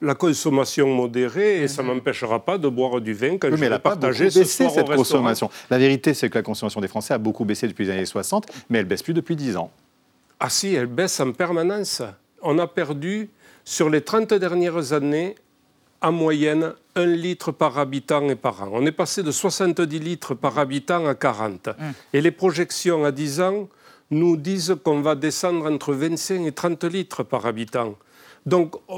La 0.00 0.14
consommation 0.14 0.86
modérée, 0.88 1.62
et 1.62 1.68
ça 1.68 1.82
ne 1.82 1.88
mm-hmm. 1.88 1.94
m'empêchera 1.94 2.44
pas 2.44 2.56
de 2.56 2.68
boire 2.68 3.00
du 3.00 3.14
vin 3.14 3.36
quand 3.36 3.50
je 3.50 3.56
mais 3.56 3.68
vais 3.68 3.78
partager 3.80 4.30
ce 4.30 4.44
soir 4.44 4.70
cette 4.70 4.94
consommation. 4.94 5.50
La 5.70 5.78
vérité, 5.78 6.14
c'est 6.14 6.30
que 6.30 6.38
la 6.38 6.42
consommation 6.42 6.80
des 6.80 6.88
Français 6.88 7.14
a 7.14 7.18
beaucoup 7.18 7.44
baissé 7.44 7.66
depuis 7.66 7.86
les 7.86 7.90
années 7.90 8.06
60, 8.06 8.46
mais 8.70 8.78
elle 8.78 8.84
baisse 8.84 9.02
plus 9.02 9.14
depuis 9.14 9.34
10 9.34 9.56
ans. 9.56 9.72
Ah 10.38 10.50
si, 10.50 10.74
elle 10.74 10.86
baisse 10.86 11.18
en 11.18 11.32
permanence. 11.32 12.02
On 12.42 12.58
a 12.60 12.68
perdu, 12.68 13.28
sur 13.64 13.90
les 13.90 14.02
30 14.02 14.34
dernières 14.34 14.92
années, 14.92 15.34
en 16.00 16.12
moyenne 16.12 16.74
un 16.94 17.06
litre 17.06 17.52
par 17.52 17.78
habitant 17.78 18.28
et 18.28 18.36
par 18.36 18.62
an. 18.62 18.70
On 18.72 18.86
est 18.86 18.92
passé 18.92 19.22
de 19.22 19.30
70 19.30 19.98
litres 19.98 20.34
par 20.34 20.58
habitant 20.58 21.06
à 21.06 21.14
40. 21.14 21.68
Mmh. 21.68 21.72
Et 22.12 22.20
les 22.20 22.30
projections 22.30 23.04
à 23.04 23.10
10 23.10 23.40
ans 23.40 23.68
nous 24.10 24.36
disent 24.36 24.76
qu'on 24.82 25.00
va 25.00 25.14
descendre 25.14 25.70
entre 25.70 25.92
25 25.92 26.46
et 26.46 26.52
30 26.52 26.84
litres 26.84 27.22
par 27.22 27.46
habitant. 27.46 27.96
Donc, 28.48 28.74
euh, 28.88 28.94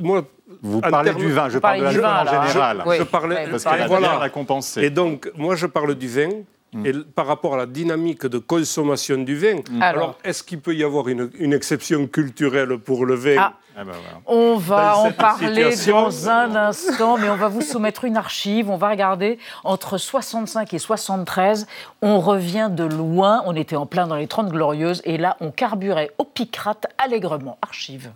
moi. 0.00 0.24
Vous 0.62 0.80
parlez 0.80 1.12
du 1.14 1.32
vin, 1.32 1.48
je 1.48 1.58
parle 1.58 1.78
de 1.80 1.84
la 1.84 1.88
en 1.88 1.92
général. 1.92 2.84
Je, 2.98 3.02
parlais, 3.02 3.48
parce 3.50 3.64
qu'elle 3.64 3.82
a 3.82 3.86
voilà. 3.88 4.18
récompensé. 4.18 4.82
Et 4.82 4.90
donc, 4.90 5.30
moi, 5.36 5.56
je 5.56 5.66
parle 5.66 5.94
du 5.94 6.08
vin. 6.08 6.30
Mm. 6.72 6.86
Et 6.86 6.92
par 7.14 7.26
rapport 7.26 7.54
à 7.54 7.56
la 7.56 7.66
dynamique 7.66 8.26
de 8.26 8.38
consommation 8.38 9.18
du 9.18 9.36
vin, 9.36 9.56
mm. 9.70 9.82
alors, 9.82 10.18
est-ce 10.24 10.42
qu'il 10.42 10.60
peut 10.60 10.74
y 10.74 10.84
avoir 10.84 11.08
une, 11.08 11.30
une, 11.38 11.52
exception 11.52 12.06
culturelle 12.06 12.78
pour 12.78 13.06
le 13.06 13.14
vin 13.14 13.36
ah. 13.38 13.52
Ah 13.78 13.84
ben 13.84 13.92
on 14.24 14.56
va 14.56 14.96
en 14.96 15.12
parler 15.12 15.74
dans 15.86 16.30
un 16.30 16.56
instant, 16.56 17.18
mais 17.18 17.28
on 17.28 17.36
va 17.36 17.48
vous 17.48 17.60
soumettre 17.60 18.06
une 18.06 18.16
archive. 18.16 18.70
On 18.70 18.78
va 18.78 18.88
regarder 18.88 19.38
entre 19.64 19.98
65 19.98 20.72
et 20.72 20.78
73. 20.78 21.66
On 22.00 22.18
revient 22.20 22.70
de 22.72 22.84
loin. 22.84 23.42
On 23.44 23.54
était 23.54 23.76
en 23.76 23.84
plein 23.84 24.06
dans 24.06 24.16
les 24.16 24.28
30 24.28 24.48
glorieuses. 24.48 25.02
Et 25.04 25.18
là, 25.18 25.36
on 25.40 25.50
carburait 25.50 26.10
au 26.16 26.24
picrate 26.24 26.86
allègrement. 26.96 27.58
Archive. 27.60 28.12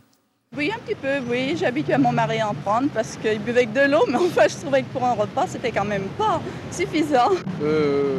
Oui, 0.57 0.69
un 0.75 0.81
petit 0.81 0.97
peu, 0.97 1.21
oui. 1.31 1.55
J'ai 1.57 1.67
habitué 1.67 1.95
à 1.95 1.99
mon 1.99 2.11
mari 2.11 2.41
à 2.41 2.49
en 2.49 2.55
prendre 2.55 2.89
parce 2.93 3.17
qu'il 3.17 3.39
buvait 3.39 3.67
que 3.67 3.85
de 3.87 3.91
l'eau, 3.93 4.05
mais 4.09 4.17
enfin, 4.17 4.49
je 4.49 4.57
trouvais 4.57 4.83
que 4.83 4.89
pour 4.89 5.05
un 5.05 5.13
repas, 5.13 5.47
c'était 5.47 5.71
quand 5.71 5.85
même 5.85 6.09
pas 6.19 6.41
suffisant. 6.73 7.31
Euh, 7.63 8.17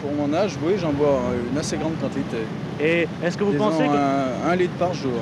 pour 0.00 0.12
mon 0.12 0.32
âge, 0.32 0.56
oui, 0.62 0.74
j'en 0.78 0.92
bois 0.92 1.20
une 1.50 1.58
assez 1.58 1.76
grande 1.76 1.98
quantité. 2.00 2.38
Et 2.80 3.08
est-ce 3.22 3.36
que 3.36 3.42
vous 3.42 3.58
pensez 3.58 3.84
que... 3.84 4.48
un, 4.48 4.54
litre 4.54 4.74
par 4.78 4.94
jour. 4.94 5.20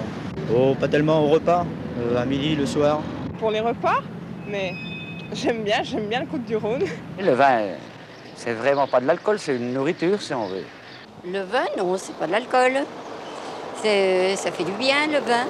Oh, 0.55 0.75
pas 0.79 0.87
tellement 0.87 1.25
au 1.25 1.29
repas, 1.29 1.65
euh, 1.99 2.21
à 2.21 2.27
midi, 2.27 2.57
le 2.57 2.67
soir. 2.67 3.01
Pour 3.39 3.51
les 3.51 3.61
repas, 3.61 4.01
mais 4.47 4.75
j'aime 5.33 5.65
bien, 5.65 5.83
j'aime 5.83 6.09
bien 6.09 6.21
le 6.21 6.27
coup 6.27 6.39
du 6.39 6.57
Rhône. 6.57 6.85
Le 7.19 7.33
vin, 7.33 7.63
c'est 8.37 8.53
vraiment 8.53 8.87
pas 8.87 9.01
de 9.01 9.07
l'alcool, 9.07 9.39
c'est 9.39 9.57
une 9.57 9.73
nourriture 9.73 10.21
si 10.21 10.35
on 10.35 10.47
veut. 10.47 10.67
Le 11.25 11.41
vin, 11.41 11.65
non, 11.79 11.97
c'est 11.97 12.15
pas 12.17 12.27
de 12.27 12.33
l'alcool. 12.33 12.85
Ça 13.83 14.53
fait 14.53 14.65
du 14.65 14.73
bien, 14.73 15.07
le 15.07 15.19
vin. 15.19 15.47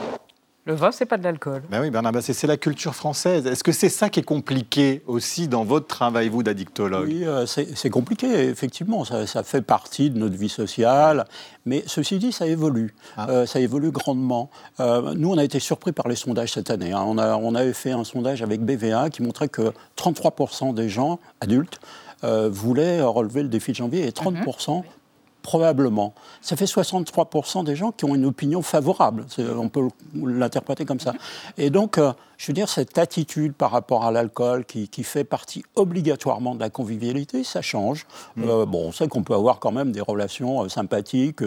Le 0.65 0.75
vin, 0.75 0.93
c'est 0.93 1.07
pas 1.07 1.19
de 1.19 1.25
l'alcool. 1.25 1.63
Ben 1.71 1.81
oui, 1.81 1.91
Bernard 1.91 2.13
c'est 2.21 2.47
la 2.47 2.57
culture 2.57 2.95
française. 2.95 3.49
Est-ce 3.49 3.65
que 3.65 3.73
c'est 3.73 3.89
ça 3.89 4.09
qui 4.09 4.21
est 4.21 4.25
compliqué 4.25 5.03
aussi 5.09 5.49
dans 5.49 5.65
votre 5.65 5.89
travail, 5.89 6.29
vous, 6.29 6.45
d'addictologue 6.45 7.09
Oui, 7.09 7.25
euh, 7.25 7.47
c'est 7.47 7.91
compliqué, 7.91 8.29
effectivement. 8.45 9.05
Ça, 9.05 9.43
fait 9.43 9.63
partie 9.63 10.11
de 10.11 10.19
notre 10.21 10.37
vie 10.37 10.49
sociale. 10.49 11.25
Mais 11.67 11.83
ceci 11.89 12.19
dit, 12.19 12.31
ça 12.31 12.47
évolue. 12.47 12.95
Ah. 13.17 13.29
Euh, 13.29 13.47
ça 13.47 13.59
évolue 13.59 13.91
grandement. 13.91 14.51
Euh, 14.79 15.15
nous, 15.17 15.33
on 15.33 15.39
a 15.39 15.43
été 15.43 15.59
surpris 15.59 15.91
par 15.91 16.07
les 16.07 16.15
sondages 16.15 16.53
cette 16.53 16.71
année. 16.71 16.93
Hein. 16.93 17.03
On, 17.09 17.19
a, 17.19 17.35
on 17.37 17.57
avait 17.57 17.73
fait 17.73 17.91
un 17.91 18.05
sondage 18.05 18.41
avec 18.41 18.61
BVA 18.61 19.11
qui 19.11 19.23
montrait 19.23 19.49
que 19.49 19.73
33% 19.97 20.75
des 20.75 20.89
gens 20.89 21.19
adultes 21.41 21.81
voulaient 22.23 23.03
relever 23.03 23.43
le 23.43 23.49
défi 23.49 23.73
de 23.73 23.77
janvier 23.79 24.07
et 24.07 24.11
30% 24.11 24.85
Probablement. 25.43 26.15
Ça 26.41 26.57
fait 26.57 26.67
63% 26.67 27.65
des 27.65 27.75
gens 27.75 27.91
qui 27.91 28.05
ont 28.05 28.15
une 28.15 28.27
opinion 28.27 28.63
favorable. 28.63 29.27
On 29.57 29.69
peut 29.69 29.89
l'interpréter 30.15 30.85
comme 30.85 31.01
ça. 31.01 31.15
Et 31.59 31.69
donc, 31.69 31.99
euh, 31.99 32.13
je 32.37 32.47
veux 32.47 32.53
dire, 32.53 32.69
cette 32.69 32.97
attitude 32.97 33.53
par 33.53 33.73
rapport 33.73 34.05
à 34.05 34.13
l'alcool 34.13 34.65
qui, 34.65 34.89
fait 35.03 35.25
partie 35.25 35.65
obligatoirement 35.75 36.55
de 36.55 36.61
la 36.61 36.71
convivialité, 36.71 37.43
ça 37.43 37.61
change. 37.61 38.07
Mm. 38.37 38.45
Euh, 38.49 38.67
bon, 38.67 38.87
on 38.87 38.93
sait 38.93 39.09
qu'on 39.09 39.25
peut 39.25 39.35
avoir 39.35 39.59
quand 39.59 39.73
même 39.73 39.91
des 39.91 40.01
relations 40.01 40.63
euh, 40.63 40.69
sympathiques, 40.69 41.41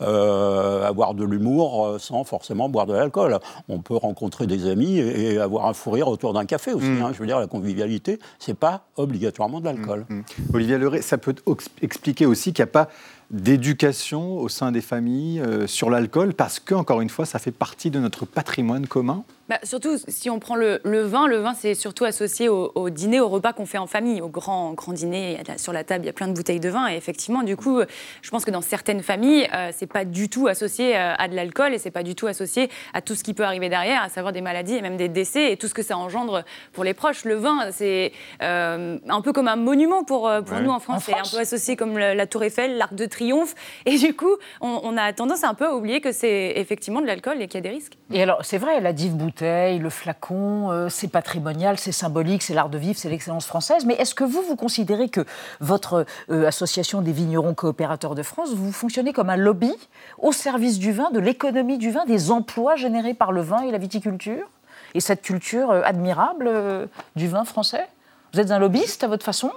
avoir 0.00 1.14
de 1.14 1.24
l'humour 1.24 1.96
sans 2.00 2.24
forcément 2.24 2.70
boire 2.70 2.86
de 2.86 2.94
l'alcool. 2.94 3.38
On 3.68 3.80
peut 3.80 3.96
rencontrer 3.96 4.46
des 4.46 4.68
amis 4.68 4.98
et, 4.98 5.38
avoir 5.38 5.66
un 5.66 5.74
fou 5.74 5.90
rire 5.90 6.08
autour 6.08 6.32
d'un 6.32 6.46
café 6.46 6.72
aussi. 6.72 6.86
Mm. 6.86 7.02
Hein. 7.02 7.10
Je 7.12 7.18
veux 7.18 7.26
dire, 7.26 7.38
la 7.38 7.46
convivialité, 7.46 8.18
c'est 8.38 8.54
pas 8.54 8.84
obligatoirement 8.96 9.60
de 9.60 9.66
l'alcool. 9.66 10.06
Mm. 10.08 10.20
Olivier 10.54 10.78
Leray, 10.78 11.02
ça 11.02 11.18
peut 11.18 11.34
expliquer 11.82 12.24
aussi 12.24 12.54
qu'il 12.54 12.62
n'y 12.64 12.70
a 12.70 12.72
pas 12.72 12.88
d'éducation 13.34 14.38
au 14.38 14.48
sein 14.48 14.70
des 14.70 14.80
familles 14.80 15.40
euh, 15.40 15.66
sur 15.66 15.90
l'alcool 15.90 16.34
parce 16.34 16.60
que, 16.60 16.74
encore 16.74 17.00
une 17.00 17.10
fois, 17.10 17.26
ça 17.26 17.40
fait 17.40 17.50
partie 17.50 17.90
de 17.90 17.98
notre 17.98 18.26
patrimoine 18.26 18.86
commun 18.86 19.24
bah, 19.48 19.58
surtout, 19.62 19.98
si 20.08 20.30
on 20.30 20.38
prend 20.38 20.56
le, 20.56 20.80
vin, 20.84 21.26
le 21.26 21.36
vin, 21.38 21.54
c'est 21.54 21.74
surtout 21.74 22.04
associé 22.04 22.48
au, 22.48 22.90
dîner, 22.90 23.20
au 23.20 23.28
repas 23.28 23.52
qu'on 23.52 23.66
fait 23.66 23.78
en 23.78 23.86
famille, 23.86 24.20
au 24.20 24.28
grand, 24.28 24.72
grand 24.72 24.92
dîner. 24.92 25.38
Sur 25.58 25.72
la 25.72 25.84
table, 25.84 26.04
il 26.04 26.06
y 26.06 26.10
a 26.10 26.14
plein 26.14 26.28
de 26.28 26.32
bouteilles 26.32 26.60
de 26.60 26.68
vin. 26.68 26.88
Et 26.88 26.96
effectivement, 26.96 27.42
du 27.42 27.56
coup, 27.56 27.80
je 28.22 28.30
pense 28.30 28.44
que 28.44 28.50
dans 28.50 28.62
certaines 28.62 29.02
familles, 29.02 29.48
euh, 29.54 29.70
c'est 29.72 29.86
pas 29.86 30.04
du 30.04 30.28
tout 30.28 30.46
associé 30.46 30.96
euh, 30.96 31.14
à 31.18 31.28
de 31.28 31.34
l'alcool 31.34 31.74
et 31.74 31.78
c'est 31.78 31.90
pas 31.90 32.02
du 32.02 32.14
tout 32.14 32.26
associé 32.26 32.70
à 32.94 33.02
tout 33.02 33.14
ce 33.14 33.22
qui 33.22 33.34
peut 33.34 33.44
arriver 33.44 33.68
derrière, 33.68 34.02
à 34.02 34.08
savoir 34.08 34.32
des 34.32 34.40
maladies 34.40 34.76
et 34.76 34.82
même 34.82 34.96
des 34.96 35.08
décès 35.08 35.52
et 35.52 35.56
tout 35.56 35.68
ce 35.68 35.74
que 35.74 35.82
ça 35.82 35.96
engendre 35.96 36.44
pour 36.72 36.84
les 36.84 36.94
proches. 36.94 37.24
Le 37.24 37.34
vin, 37.34 37.70
c'est 37.70 38.12
euh, 38.42 38.98
un 39.08 39.20
peu 39.20 39.32
comme 39.32 39.48
un 39.48 39.56
monument 39.56 40.04
pour, 40.04 40.30
pour 40.46 40.60
nous 40.60 40.70
en 40.70 40.80
France. 40.80 41.04
C'est 41.04 41.14
un 41.14 41.22
peu 41.30 41.38
associé 41.38 41.76
comme 41.76 41.98
la 41.98 42.26
Tour 42.26 42.44
Eiffel, 42.44 42.78
l'Arc 42.78 42.94
de 42.94 43.06
Triomphe. 43.06 43.54
Et 43.86 43.98
du 43.98 44.14
coup, 44.14 44.36
on, 44.60 44.96
a 44.96 45.12
tendance 45.12 45.44
un 45.44 45.54
peu 45.54 45.66
à 45.66 45.74
oublier 45.74 46.00
que 46.00 46.12
c'est 46.12 46.54
effectivement 46.56 47.00
de 47.00 47.06
l'alcool 47.06 47.42
et 47.42 47.48
qu'il 47.48 47.56
y 47.56 47.58
a 47.58 47.68
des 47.68 47.74
risques. 47.74 47.94
Et 48.12 48.22
alors, 48.22 48.44
c'est 48.44 48.58
vrai, 48.58 48.80
la 48.80 48.92
dive 48.92 49.16
bouteille 49.34 49.80
le 49.80 49.90
flacon, 49.90 50.70
euh, 50.70 50.88
c'est 50.88 51.08
patrimonial, 51.08 51.76
c'est 51.76 51.90
symbolique, 51.90 52.42
c'est 52.42 52.54
l'art 52.54 52.68
de 52.68 52.78
vivre, 52.78 52.96
c'est 52.96 53.08
l'excellence 53.08 53.46
française. 53.46 53.84
Mais 53.84 53.94
est-ce 53.94 54.14
que 54.14 54.22
vous, 54.22 54.42
vous 54.42 54.54
considérez 54.54 55.08
que 55.08 55.24
votre 55.58 56.06
euh, 56.30 56.46
association 56.46 57.02
des 57.02 57.10
vignerons 57.10 57.52
coopérateurs 57.52 58.14
de 58.14 58.22
France, 58.22 58.54
vous 58.54 58.70
fonctionnez 58.70 59.12
comme 59.12 59.30
un 59.30 59.36
lobby 59.36 59.72
au 60.18 60.30
service 60.30 60.78
du 60.78 60.92
vin, 60.92 61.10
de 61.10 61.18
l'économie 61.18 61.78
du 61.78 61.90
vin, 61.90 62.04
des 62.04 62.30
emplois 62.30 62.76
générés 62.76 63.14
par 63.14 63.32
le 63.32 63.40
vin 63.40 63.62
et 63.62 63.72
la 63.72 63.78
viticulture 63.78 64.46
Et 64.94 65.00
cette 65.00 65.22
culture 65.22 65.72
euh, 65.72 65.82
admirable 65.84 66.88
du 67.16 67.26
vin 67.26 67.44
français? 67.44 67.88
Vous 68.32 68.38
êtes 68.40 68.52
un 68.52 68.60
lobbyiste 68.60 69.02
à 69.02 69.08
votre 69.08 69.24
façon? 69.24 69.50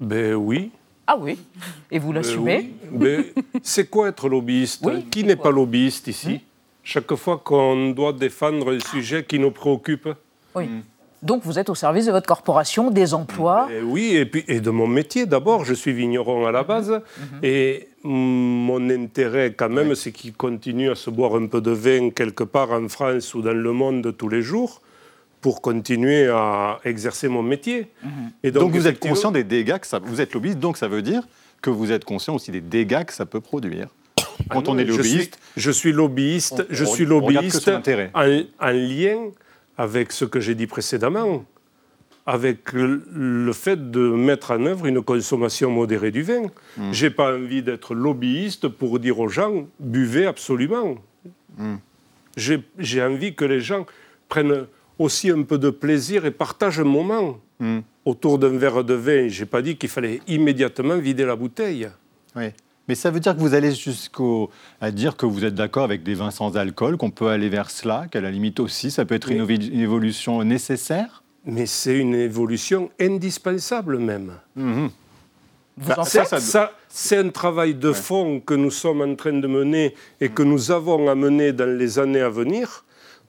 Ben 0.00 0.34
oui. 0.34 0.72
Ah 1.06 1.16
oui. 1.16 1.38
Et 1.92 2.00
vous 2.00 2.12
l'assumez? 2.12 2.72
oui. 2.90 3.32
C'est 3.62 3.86
quoi 3.86 4.08
être 4.08 4.28
lobbyiste? 4.28 4.84
Qui 5.10 5.22
n'est 5.22 5.36
pas 5.36 5.52
lobbyiste 5.52 6.08
ici? 6.08 6.34
Hmm 6.34 6.49
chaque 6.90 7.14
fois 7.14 7.38
qu'on 7.38 7.90
doit 7.90 8.12
défendre 8.12 8.74
un 8.74 8.80
sujet 8.80 9.22
qui 9.24 9.38
nous 9.38 9.52
préoccupe. 9.52 10.08
Oui. 10.56 10.68
Donc 11.22 11.44
vous 11.44 11.58
êtes 11.58 11.68
au 11.68 11.76
service 11.76 12.06
de 12.06 12.10
votre 12.10 12.26
corporation, 12.26 12.90
des 12.90 13.14
emplois 13.14 13.68
et 13.72 13.80
Oui, 13.80 14.16
et, 14.16 14.26
puis, 14.26 14.42
et 14.48 14.60
de 14.60 14.70
mon 14.70 14.88
métier 14.88 15.24
d'abord. 15.26 15.64
Je 15.64 15.74
suis 15.74 15.92
vigneron 15.92 16.46
à 16.46 16.52
la 16.52 16.64
base. 16.64 16.90
Mhm. 16.90 17.40
Et 17.44 17.88
mon 18.02 18.90
intérêt 18.90 19.52
quand 19.52 19.68
même, 19.68 19.94
c'est 19.94 20.10
qu'il 20.10 20.32
continue 20.32 20.90
à 20.90 20.96
se 20.96 21.10
boire 21.10 21.36
un 21.36 21.46
peu 21.46 21.60
de 21.60 21.70
vin 21.70 22.10
quelque 22.10 22.42
part 22.42 22.72
en 22.72 22.88
France 22.88 23.34
ou 23.34 23.42
dans 23.42 23.52
le 23.52 23.72
monde 23.72 24.16
tous 24.16 24.28
les 24.28 24.42
jours 24.42 24.80
pour 25.40 25.62
continuer 25.62 26.26
à 26.26 26.80
exercer 26.84 27.28
mon 27.28 27.44
métier. 27.44 27.86
Mhm. 28.02 28.10
Et 28.42 28.50
donc, 28.50 28.72
vous 28.72 28.88
êtes 28.88 28.98
conscient 28.98 29.30
des 29.30 29.44
dégâts 29.44 29.78
que 29.78 29.86
ça... 29.86 30.00
Vous 30.02 30.20
êtes 30.20 30.34
lobbyiste, 30.34 30.58
donc 30.58 30.76
ça 30.76 30.88
veut 30.88 31.02
dire 31.02 31.22
que 31.62 31.70
vous 31.70 31.92
êtes 31.92 32.04
conscient 32.04 32.34
aussi 32.34 32.50
des 32.50 32.60
dégâts 32.60 33.04
que 33.04 33.12
ça 33.12 33.26
peut 33.26 33.40
produire 33.40 33.88
quand 34.48 34.68
on 34.68 34.78
est 34.78 34.84
lobbyiste. 34.84 35.38
Je 35.56 35.70
suis, 35.70 35.92
lobbyiste, 35.92 36.66
je 36.70 36.84
suis 36.84 37.04
lobbyiste 37.04 37.70
en, 38.14 38.70
lien 38.70 39.30
avec 39.76 40.12
ce 40.12 40.24
que 40.24 40.40
j'ai 40.40 40.54
dit 40.54 40.66
précédemment, 40.66 41.44
avec 42.26 42.72
le, 42.72 43.52
fait 43.52 43.90
de 43.90 44.00
mettre 44.00 44.52
en 44.52 44.64
œuvre 44.66 44.86
une 44.86 45.02
consommation 45.02 45.70
modérée 45.70 46.10
du 46.10 46.22
vin. 46.22 46.42
Je 46.92 47.06
n'ai 47.06 47.10
pas 47.10 47.34
envie 47.34 47.62
d'être 47.62 47.94
lobbyiste 47.94 48.68
pour 48.68 48.98
dire 48.98 49.18
aux 49.18 49.28
gens 49.28 49.66
buvez 49.78 50.26
absolument. 50.26 50.96
Hmm. 51.56 51.76
J'ai 52.36 53.02
envie 53.02 53.34
que 53.34 53.44
les 53.44 53.60
gens 53.60 53.86
prennent 54.28 54.66
aussi 54.98 55.30
un 55.30 55.42
peu 55.42 55.58
de 55.58 55.70
plaisir 55.70 56.26
et 56.26 56.30
partagent 56.30 56.80
un 56.80 56.84
moment 56.84 57.38
hmm. 57.58 57.80
autour 58.04 58.38
d'un 58.38 58.56
verre 58.56 58.84
de 58.84 58.94
vin. 58.94 59.28
Je 59.28 59.40
n'ai 59.40 59.46
pas 59.46 59.62
dit 59.62 59.76
qu'il 59.76 59.88
fallait 59.88 60.20
immédiatement 60.28 60.98
vider 60.98 61.24
la 61.24 61.36
bouteille. 61.36 61.88
Oui. 62.36 62.50
Mais 62.90 62.96
ça 62.96 63.12
veut 63.12 63.20
dire 63.20 63.36
que 63.36 63.40
vous 63.40 63.54
allez 63.54 63.72
jusqu'à 63.72 64.90
dire 64.90 65.16
que 65.16 65.24
vous 65.24 65.44
êtes 65.44 65.54
d'accord 65.54 65.84
avec 65.84 66.02
des 66.02 66.14
vins 66.14 66.32
sans 66.32 66.56
alcool, 66.56 66.96
qu'on 66.96 67.12
peut 67.12 67.28
aller 67.28 67.48
vers 67.48 67.70
cela, 67.70 68.06
qu'à 68.10 68.20
la 68.20 68.32
limite 68.32 68.58
aussi, 68.58 68.90
ça 68.90 69.04
peut 69.04 69.14
être 69.14 69.30
une, 69.30 69.48
évolution 69.48 70.42
nécessaire? 70.42 71.22
Mais 71.44 71.66
c'est 71.66 71.96
une 71.96 72.16
évolution 72.16 72.90
indispensable 73.00 73.98
même. 73.98 74.32
Bah, 75.76 76.02
ça, 76.02 76.72
c'est 76.88 77.16
un 77.16 77.28
travail 77.28 77.74
de 77.74 77.92
fond 77.92 78.40
que 78.40 78.54
nous 78.54 78.72
sommes 78.72 79.02
en 79.02 79.14
train 79.14 79.34
de 79.34 79.46
mener 79.46 79.94
et 80.20 80.28
que 80.28 80.42
nous 80.42 80.72
avons 80.72 81.08
à 81.08 81.14
mener 81.14 81.52
dans 81.52 81.78
les 81.78 82.00
années 82.00 82.22
à 82.22 82.28
venir 82.28 82.84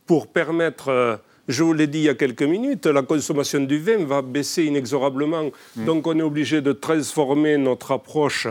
pour 0.08 0.26
permettre... 0.26 0.90
Euh, 0.90 1.18
je 1.48 1.64
vous 1.64 1.74
l'ai 1.74 1.86
dit 1.86 2.00
il 2.00 2.06
y 2.06 2.10
a 2.10 2.16
quelques 2.16 2.42
minutes, 2.42 2.88
la 2.88 3.04
consommation 3.04 3.60
du 3.60 3.78
vin 3.78 4.06
va 4.06 4.24
baisser 4.24 4.64
inexorablement. 4.64 5.52
Mhm. 5.76 5.86
Donc 5.86 6.08
on 6.08 6.18
est 6.18 6.24
obligé 6.24 6.62
de 6.62 6.72
transformer 6.72 7.58
notre 7.58 7.92
approche 7.92 8.48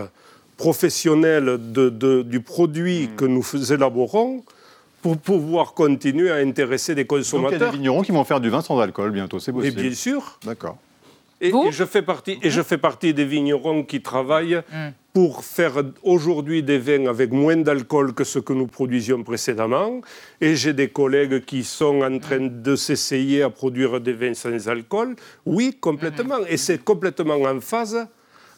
professionnels 0.60 1.58
de, 1.58 2.22
du 2.22 2.40
produit 2.40 3.08
hmm. 3.08 3.16
que 3.16 3.24
nous 3.24 3.72
élaborons 3.72 4.44
pour 5.00 5.16
pouvoir 5.16 5.72
continuer 5.72 6.30
à 6.30 6.34
intéresser 6.34 6.94
des 6.94 7.06
consommateurs. 7.06 7.52
Donc 7.52 7.58
il 7.58 7.64
y 7.64 7.68
a 7.68 7.70
des 7.70 7.76
vignerons 7.78 8.02
qui 8.02 8.12
vont 8.12 8.24
faire 8.24 8.40
du 8.40 8.50
vin 8.50 8.60
sans 8.60 8.78
alcool 8.78 9.10
bientôt, 9.10 9.38
c'est 9.38 9.54
possible. 9.54 9.80
Et 9.80 9.82
bien 9.88 9.94
sûr. 9.94 10.38
D'accord. 10.44 10.76
Et, 11.40 11.50
je 11.70 11.84
fais 11.86 12.02
partie, 12.02 12.38
et 12.42 12.50
je 12.50 12.60
fais 12.60 12.76
partie 12.76 13.14
des 13.14 13.24
vignerons 13.24 13.82
qui 13.84 14.02
travaillent 14.02 14.60
hmm. 14.70 14.90
pour 15.14 15.42
faire 15.42 15.82
aujourd'hui 16.02 16.62
des 16.62 16.76
vins 16.76 17.06
avec 17.06 17.32
moins 17.32 17.56
d'alcool 17.56 18.12
que 18.12 18.24
ce 18.24 18.38
que 18.38 18.52
nous 18.52 18.66
produisions 18.66 19.22
précédemment. 19.22 20.02
Et 20.42 20.54
j'ai 20.56 20.74
des 20.74 20.88
collègues 20.88 21.42
qui 21.46 21.64
sont 21.64 22.02
en 22.02 22.18
train 22.18 22.40
hmm. 22.50 22.60
de 22.60 22.76
s'essayer 22.76 23.40
à 23.42 23.48
produire 23.48 23.98
des 24.02 24.12
vins 24.12 24.34
sans 24.34 24.68
alcool. 24.68 25.16
Oui, 25.46 25.78
complètement. 25.80 26.40
Et 26.46 26.58
c'est 26.58 26.84
complètement 26.84 27.40
en 27.40 27.60
phase 27.60 28.06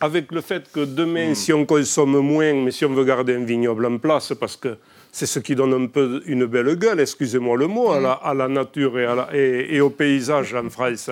avec 0.03 0.33
le 0.33 0.41
fait 0.41 0.71
que 0.73 0.85
demain, 0.85 1.33
si 1.35 1.53
on 1.53 1.65
consomme 1.65 2.19
moins, 2.19 2.53
mais 2.55 2.73
si 2.73 2.85
on 2.85 2.93
veut 2.93 3.05
garder 3.05 3.37
un 3.37 3.45
vignoble 3.45 3.87
en 3.87 3.99
place, 3.99 4.33
parce 4.39 4.57
que 4.57 4.77
c'est 5.13 5.27
ce 5.27 5.39
qui 5.39 5.55
donne 5.55 5.75
un 5.75 5.87
peu 5.87 6.23
une 6.27 6.45
belle 6.47 6.75
gueule, 6.75 6.99
excusez-moi 6.99 7.57
le 7.57 7.69
mot, 7.69 7.93
à, 7.93 8.01
la, 8.01 8.13
à 8.13 8.35
la 8.35 8.49
nature 8.49 8.99
et, 8.99 9.05
à 9.05 9.15
la, 9.15 9.29
et, 9.33 9.77
et, 9.77 9.81
au 9.81 9.91
paysage 9.91 10.55
en 10.55 10.69
France. 10.71 11.09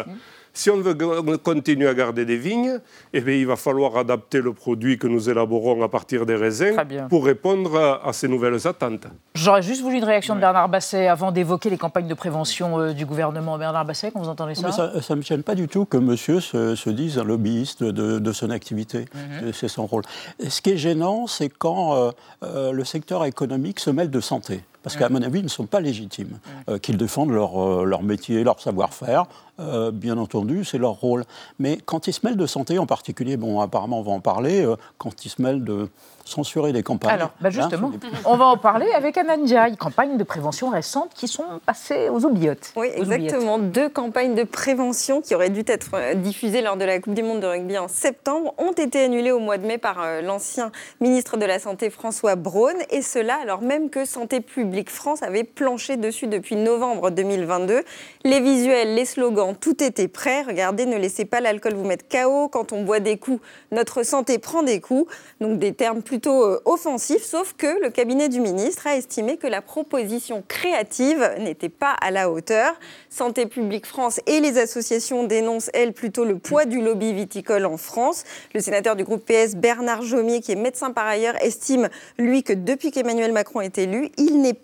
Si 0.60 0.68
on 0.68 0.76
veut 0.76 0.94
continuer 1.38 1.88
à 1.88 1.94
garder 1.94 2.26
des 2.26 2.36
vignes, 2.36 2.80
eh 3.14 3.22
bien, 3.22 3.34
il 3.34 3.46
va 3.46 3.56
falloir 3.56 3.96
adapter 3.96 4.42
le 4.42 4.52
produit 4.52 4.98
que 4.98 5.06
nous 5.06 5.30
élaborons 5.30 5.82
à 5.82 5.88
partir 5.88 6.26
des 6.26 6.36
raisins 6.36 6.76
pour 7.08 7.24
répondre 7.24 8.00
à, 8.04 8.12
ces 8.12 8.28
nouvelles 8.28 8.68
attentes. 8.68 9.06
J'aurais 9.34 9.62
juste 9.62 9.80
voulu 9.80 9.96
une 9.96 10.04
réaction 10.04 10.34
de 10.34 10.40
Bernard 10.40 10.68
Basset 10.68 11.08
avant 11.08 11.32
d'évoquer 11.32 11.70
les 11.70 11.78
campagnes 11.78 12.08
de 12.08 12.14
prévention 12.14 12.78
euh, 12.78 12.92
du 12.92 13.06
gouvernement. 13.06 13.56
Bernard 13.56 13.86
Basset, 13.86 14.10
quand 14.10 14.20
vous 14.20 14.28
entendez 14.28 14.54
ça 14.54 14.70
Ça 14.70 14.92
ne 15.08 15.14
me 15.14 15.22
gêne 15.22 15.42
pas 15.42 15.54
du 15.54 15.66
tout 15.66 15.86
que 15.86 15.96
monsieur 15.96 16.40
se, 16.40 16.90
dise 16.90 17.18
un 17.18 17.24
lobbyiste 17.24 17.82
de, 17.82 18.32
son 18.32 18.50
activité. 18.50 19.06
Mhm. 19.14 19.52
C'est 19.54 19.68
son 19.68 19.86
rôle. 19.86 20.02
Ce 20.46 20.60
qui 20.60 20.72
est 20.72 20.76
gênant, 20.76 21.26
c'est 21.26 21.48
quand 21.48 21.94
euh, 21.94 22.10
euh, 22.42 22.72
le 22.72 22.84
secteur 22.84 23.24
économique 23.24 23.80
se 23.80 23.88
mêle 23.88 24.10
de 24.10 24.20
santé 24.20 24.60
parce 24.82 24.96
qu'à 24.96 25.08
mon 25.08 25.22
avis, 25.22 25.40
ils 25.40 25.44
ne 25.44 25.48
sont 25.48 25.66
pas 25.66 25.80
légitimes, 25.80 26.38
euh, 26.68 26.78
qu'ils 26.78 26.96
défendent 26.96 27.32
leur, 27.32 27.60
euh, 27.62 27.84
leur, 27.84 28.02
métier, 28.02 28.42
leur 28.44 28.60
savoir-faire. 28.60 29.26
Euh, 29.60 29.90
bien 29.90 30.18
entendu, 30.18 30.64
c'est 30.64 30.78
leur 30.78 30.92
rôle. 30.92 31.24
Mais 31.58 31.78
quand 31.84 32.06
ils 32.06 32.12
se 32.12 32.20
mêlent 32.24 32.36
de 32.36 32.46
santé 32.46 32.78
en 32.78 32.86
particulier, 32.86 33.36
bon, 33.36 33.60
apparemment, 33.60 34.00
on 34.00 34.02
va 34.02 34.12
en 34.12 34.20
parler, 34.20 34.66
quand 34.98 35.24
ils 35.24 35.28
se 35.28 35.40
mêlent 35.42 35.64
de 35.64 35.88
censurer 36.24 36.72
des 36.72 36.82
campagnes. 36.82 37.12
Alors, 37.12 37.30
bah, 37.40 37.48
hein, 37.48 37.50
justement, 37.50 37.90
on 38.24 38.36
va 38.36 38.46
en 38.46 38.56
parler 38.56 38.86
avec 38.92 39.18
Anna 39.18 39.36
Ndiaye, 39.36 39.76
campagnes 39.76 40.16
de 40.16 40.24
prévention 40.24 40.70
récentes 40.70 41.10
qui 41.14 41.28
sont 41.28 41.44
passées 41.66 42.08
aux 42.08 42.24
oubliettes. 42.24 42.72
Oui, 42.76 42.88
exactement. 42.94 43.58
Deux 43.58 43.88
campagnes 43.88 44.34
de 44.34 44.44
prévention 44.44 45.20
qui 45.20 45.34
auraient 45.34 45.50
dû 45.50 45.62
être 45.66 46.14
diffusées 46.16 46.62
lors 46.62 46.76
de 46.76 46.84
la 46.84 47.00
Coupe 47.00 47.14
du 47.14 47.22
Monde 47.22 47.40
de 47.40 47.46
rugby 47.46 47.78
en 47.78 47.88
septembre 47.88 48.54
ont 48.58 48.72
été 48.72 49.02
annulées 49.04 49.32
au 49.32 49.40
mois 49.40 49.58
de 49.58 49.66
mai 49.66 49.78
par 49.78 50.22
l'ancien 50.22 50.70
ministre 51.00 51.36
de 51.36 51.44
la 51.44 51.58
Santé 51.58 51.90
François 51.90 52.36
Braun, 52.36 52.76
et 52.90 53.02
cela 53.02 53.36
alors 53.42 53.62
même 53.62 53.90
que 53.90 54.04
Santé 54.04 54.40
publique 54.40 54.90
France 54.90 55.22
avait 55.22 55.44
planché 55.44 55.96
dessus 55.96 56.26
depuis 56.26 56.56
novembre 56.56 57.10
2022. 57.10 57.82
Les 58.24 58.40
visuels, 58.40 58.94
les 58.94 59.04
slogans, 59.04 59.49
tout 59.54 59.82
était 59.82 60.08
prêt. 60.08 60.42
Regardez, 60.42 60.86
ne 60.86 60.96
laissez 60.96 61.24
pas 61.24 61.40
l'alcool 61.40 61.74
vous 61.74 61.84
mettre 61.84 62.06
KO. 62.08 62.48
Quand 62.48 62.72
on 62.72 62.82
boit 62.82 63.00
des 63.00 63.18
coups, 63.18 63.40
notre 63.72 64.02
santé 64.02 64.38
prend 64.38 64.62
des 64.62 64.80
coups. 64.80 65.12
Donc 65.40 65.58
des 65.58 65.72
termes 65.72 66.02
plutôt 66.02 66.44
euh, 66.44 66.60
offensifs, 66.64 67.24
sauf 67.24 67.54
que 67.54 67.82
le 67.82 67.90
cabinet 67.90 68.28
du 68.28 68.40
ministre 68.40 68.86
a 68.86 68.96
estimé 68.96 69.36
que 69.36 69.46
la 69.46 69.62
proposition 69.62 70.42
créative 70.46 71.34
n'était 71.38 71.68
pas 71.68 71.92
à 72.00 72.10
la 72.10 72.30
hauteur. 72.30 72.74
Santé 73.08 73.46
publique 73.46 73.86
France 73.86 74.20
et 74.26 74.40
les 74.40 74.58
associations 74.58 75.24
dénoncent, 75.24 75.70
elles, 75.74 75.92
plutôt 75.92 76.24
le 76.24 76.38
poids 76.38 76.64
du 76.64 76.80
lobby 76.80 77.12
viticole 77.12 77.66
en 77.66 77.76
France. 77.76 78.24
Le 78.54 78.60
sénateur 78.60 78.96
du 78.96 79.04
groupe 79.04 79.24
PS, 79.24 79.56
Bernard 79.56 80.02
Jomier, 80.02 80.40
qui 80.40 80.52
est 80.52 80.56
médecin 80.56 80.92
par 80.92 81.06
ailleurs, 81.06 81.36
estime, 81.42 81.88
lui, 82.18 82.42
que 82.42 82.52
depuis 82.52 82.90
qu'Emmanuel 82.90 83.32
Macron 83.32 83.60
est 83.60 83.78
élu, 83.78 84.10
il 84.16 84.40
n'est 84.40 84.54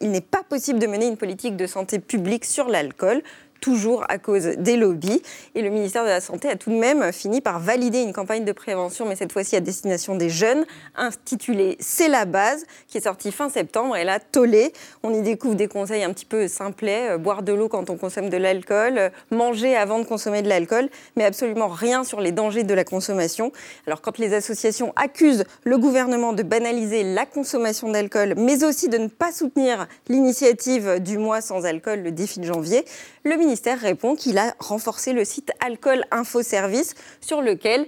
il 0.00 0.10
n'est 0.10 0.20
pas 0.20 0.42
possible 0.42 0.78
de 0.78 0.86
mener 0.86 1.06
une 1.06 1.16
politique 1.16 1.56
de 1.56 1.66
santé 1.66 1.98
publique 1.98 2.44
sur 2.44 2.68
l'alcool 2.68 3.22
toujours 3.60 4.04
à 4.08 4.18
cause 4.18 4.44
des 4.44 4.76
lobbies. 4.76 5.22
Et 5.54 5.62
le 5.62 5.70
ministère 5.70 6.04
de 6.04 6.08
la 6.08 6.20
Santé 6.20 6.48
a 6.48 6.56
tout 6.56 6.70
de 6.70 6.76
même 6.76 7.12
fini 7.12 7.40
par 7.40 7.60
valider 7.60 8.00
une 8.00 8.12
campagne 8.12 8.44
de 8.44 8.52
prévention, 8.52 9.06
mais 9.06 9.16
cette 9.16 9.32
fois-ci 9.32 9.56
à 9.56 9.60
destination 9.60 10.14
des 10.16 10.30
jeunes, 10.30 10.64
intitulée 10.96 11.76
C'est 11.80 12.08
la 12.08 12.24
base, 12.24 12.64
qui 12.88 12.98
est 12.98 13.02
sortie 13.02 13.32
fin 13.32 13.48
septembre. 13.48 13.96
Et 13.96 14.04
là, 14.04 14.20
tollé, 14.20 14.72
on 15.02 15.12
y 15.12 15.22
découvre 15.22 15.54
des 15.54 15.68
conseils 15.68 16.04
un 16.04 16.12
petit 16.12 16.24
peu 16.24 16.48
simplets, 16.48 17.10
euh, 17.10 17.18
boire 17.18 17.42
de 17.42 17.52
l'eau 17.52 17.68
quand 17.68 17.90
on 17.90 17.96
consomme 17.96 18.28
de 18.28 18.36
l'alcool, 18.36 18.98
euh, 18.98 19.08
manger 19.30 19.76
avant 19.76 19.98
de 19.98 20.04
consommer 20.04 20.42
de 20.42 20.48
l'alcool, 20.48 20.88
mais 21.16 21.24
absolument 21.24 21.68
rien 21.68 22.04
sur 22.04 22.20
les 22.20 22.32
dangers 22.32 22.64
de 22.64 22.74
la 22.74 22.84
consommation. 22.84 23.52
Alors 23.86 24.00
quand 24.00 24.18
les 24.18 24.34
associations 24.34 24.92
accusent 24.96 25.44
le 25.64 25.78
gouvernement 25.78 26.32
de 26.32 26.42
banaliser 26.42 27.02
la 27.02 27.26
consommation 27.26 27.90
d'alcool, 27.90 28.34
mais 28.36 28.64
aussi 28.64 28.88
de 28.88 28.98
ne 28.98 29.08
pas 29.08 29.32
soutenir 29.32 29.86
l'initiative 30.08 31.00
du 31.00 31.18
mois 31.18 31.40
sans 31.40 31.64
alcool, 31.64 32.00
le 32.00 32.12
défi 32.12 32.40
de 32.40 32.44
janvier, 32.44 32.84
le 33.24 33.36
ministère 33.46 33.80
répond 33.80 34.16
qu'il 34.16 34.38
a 34.38 34.54
renforcé 34.58 35.12
le 35.12 35.24
site 35.24 35.52
Alcool 35.60 36.04
Info 36.10 36.42
Service 36.42 36.94
sur 37.20 37.42
lequel 37.42 37.86